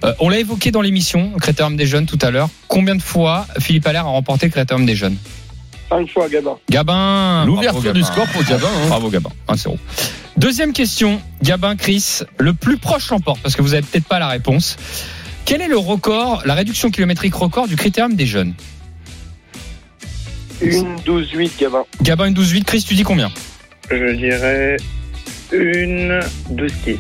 [0.04, 2.48] Euh, on l'a évoqué dans l'émission, le critérium des jeunes tout à l'heure.
[2.68, 5.16] Combien de fois Philippe Allaire a remporté le critérium des jeunes?
[5.90, 6.56] 5 fois, Gabin.
[6.70, 7.44] Gabin.
[7.44, 8.66] L'ouverture du score pour Gabin.
[8.66, 8.86] hein.
[8.88, 9.76] Bravo Gabin, 1-0.
[10.36, 14.28] Deuxième question, Gabin, Chris, le plus proche l'emporte parce que vous avez peut-être pas la
[14.28, 14.76] réponse.
[15.44, 18.54] Quel est le record, la réduction kilométrique record du critérium des jeunes?
[20.64, 21.84] Une 12-8, Gabin.
[22.02, 23.30] Gabin une 12-8, Chris tu dis combien?
[23.90, 24.76] Je dirais
[25.52, 26.20] une
[26.52, 26.96] 12-6.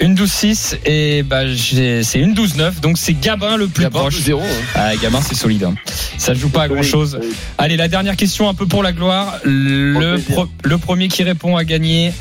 [0.00, 4.20] Une 12-6 et bah c'est une 12-9 donc c'est Gabin le plus Gabin, proche.
[4.20, 4.40] 2-0.
[4.42, 4.44] hein.
[4.74, 5.64] Ah, Gabin c'est solide.
[5.64, 5.74] hein.
[6.18, 7.18] Ça joue pas à grand chose.
[7.20, 7.28] Oui.
[7.56, 9.38] Allez la dernière question un peu pour la gloire.
[9.44, 10.34] Le, plaisir.
[10.34, 12.12] pro- le premier qui répond a gagné.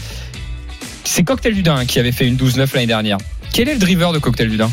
[1.04, 3.18] C'est Cocktail du Dain qui avait fait une 12-9 l'année dernière.
[3.54, 4.72] Quel est le driver de Cocktail du Dain?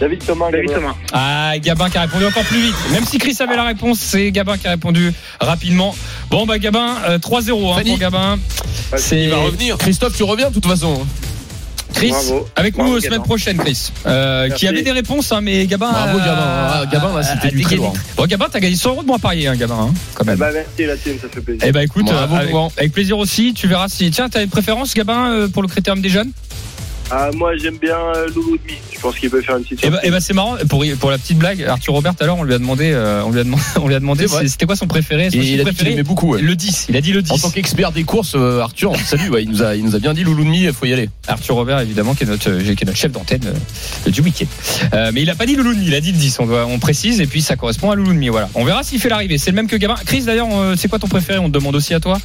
[0.00, 0.94] David Thomas, David Thomas.
[1.12, 2.74] Ah, Gabin qui a répondu encore plus vite.
[2.92, 5.94] Même si Chris avait la réponse, c'est Gabin qui a répondu rapidement.
[6.30, 7.90] Bon, bah Gabin, euh, 3-0 hein, Fanny.
[7.90, 8.38] pour Gabin.
[8.96, 9.76] C'est Il va revenir.
[9.78, 11.00] Christophe, tu reviens de toute façon.
[11.02, 11.06] hein.
[11.94, 12.46] Chris, Bravo.
[12.54, 13.24] avec nous Bravo, la semaine Gabin.
[13.24, 13.90] prochaine, Chris.
[14.06, 15.90] Euh, qui avait des réponses, hein, mais Gabin.
[15.90, 16.36] Bravo, euh, Gabin.
[16.38, 17.92] Ah, Gabin, là, c'était du très loin.
[18.16, 20.36] Bon, Gabin, t'as gagné 100 euros de moins parier, hein, Gabin, hein, quand même.
[20.38, 21.62] Bah, merci la team, ça fait plaisir.
[21.66, 23.52] Eh ben écoute, Bravo, euh, avec, avec plaisir aussi.
[23.54, 24.10] Tu verras si.
[24.12, 26.30] Tiens, t'as une préférence, Gabin, euh, pour le critérium des jeunes?
[27.10, 28.78] Ah, moi, j'aime bien euh, Loulou Demi.
[28.94, 30.08] Je pense qu'il peut faire une petite Eh ben, surprise.
[30.08, 31.62] eh ben, c'est marrant pour pour la petite blague.
[31.62, 33.88] Arthur Robert tout à l'heure, on lui a demandé, euh, on lui a demandé, on
[33.88, 35.30] lui a demandé, c'était quoi son préféré.
[35.30, 36.02] Son Et il a dit préféré?
[36.02, 36.34] beaucoup.
[36.34, 36.42] ouais.
[36.42, 36.86] Le 10.
[36.90, 37.32] Il a dit le 10.
[37.32, 39.98] En tant qu'expert des courses, euh, Arthur, salut, ouais, il nous a, il nous a
[40.00, 41.08] bien dit Louloudmi, il faut y aller.
[41.28, 43.40] Arthur Robert, évidemment, qui est notre, qui est notre chef d'antenne
[44.06, 44.46] euh, du week-end.
[44.94, 46.40] Euh, mais il a pas dit Louloudmi, il a dit le 10.
[46.40, 48.28] On, doit, on précise, et puis ça correspond à Louloudmi.
[48.28, 48.50] Voilà.
[48.54, 49.38] On verra s'il fait l'arrivée.
[49.38, 49.96] C'est le même que Gabin.
[50.04, 51.38] Chris, d'ailleurs, c'est quoi ton préféré?
[51.38, 52.18] On te demande aussi à toi.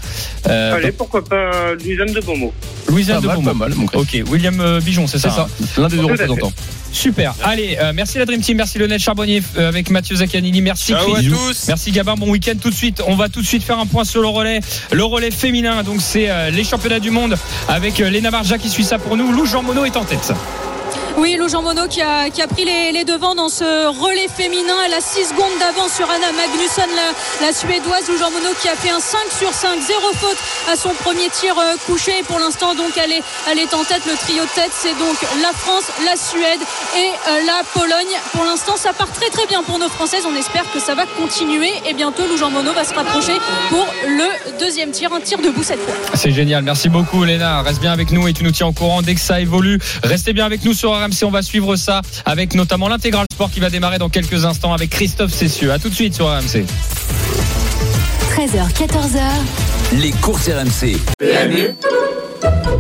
[0.48, 2.52] Euh, Allez, pourquoi pas Louisanne de Beaumont
[2.94, 3.44] Louisiane Pas de Beaumont.
[3.44, 3.74] pas mal.
[3.94, 5.82] Ok, William euh, Bijon, c'est ça, C'est ça.
[5.82, 6.54] L'un des deux représentants.
[6.92, 7.34] Super.
[7.44, 11.12] Allez, euh, merci la Dream Team, merci Lionel Charbonnier euh, avec Mathieu Zaccanini, merci Ciao
[11.14, 11.26] Chris.
[11.28, 11.66] à tous.
[11.68, 13.02] Merci Gabin, bon week-end tout de suite.
[13.08, 14.60] On va tout de suite faire un point sur le relais.
[14.92, 17.36] Le relais féminin, donc c'est euh, les championnats du monde
[17.68, 19.32] avec euh, Léna Marja qui suit ça pour nous.
[19.32, 20.32] Lou Jean Monod est en tête.
[21.18, 24.74] Oui, Lou Jean Monod qui a, pris les, devants dans ce relais féminin.
[24.86, 26.90] Elle a 6 secondes d'avance sur Anna Magnusson,
[27.42, 28.08] la, Suédoise.
[28.10, 30.38] Lou Jean Monod qui a fait un 5 sur 5, zéro faute
[30.72, 32.24] à son premier tir euh, couché.
[32.28, 34.02] Pour l'instant, donc, elle est, elle est en tête.
[34.08, 36.62] Le trio de tête, c'est donc la France, la Suède
[36.98, 38.16] et euh, la Pologne.
[38.32, 40.24] Pour l'instant, ça part très très bien pour nos Françaises.
[40.28, 41.74] On espère que ça va continuer.
[41.88, 43.34] Et bientôt, Lou Jean Monod va se rapprocher
[43.70, 45.94] pour le deuxième tir, un tir debout cette fois.
[46.16, 46.64] C'est génial.
[46.64, 47.62] Merci beaucoup, Léna.
[47.62, 49.80] Reste bien avec nous et tu nous tiens au courant dès que ça évolue.
[50.04, 51.24] Restez bien avec nous sur RMC.
[51.26, 54.90] On va suivre ça avec notamment l'intégral sport qui va démarrer dans quelques instants avec
[54.90, 55.72] Christophe Cessieux.
[55.72, 56.66] À tout de suite sur RMC.
[58.36, 59.22] 13h, 14h.
[60.02, 60.98] Les courses RMC.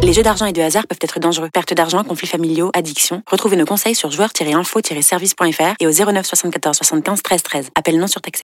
[0.02, 1.50] Les jeux d'argent et de hasard peuvent être dangereux.
[1.54, 3.22] Perte d'argent, conflits familiaux, addiction.
[3.30, 7.70] Retrouvez nos conseils sur joueurs-info-service.fr et au 09 74 75 13 13.
[7.76, 8.42] Appel non surtaxé.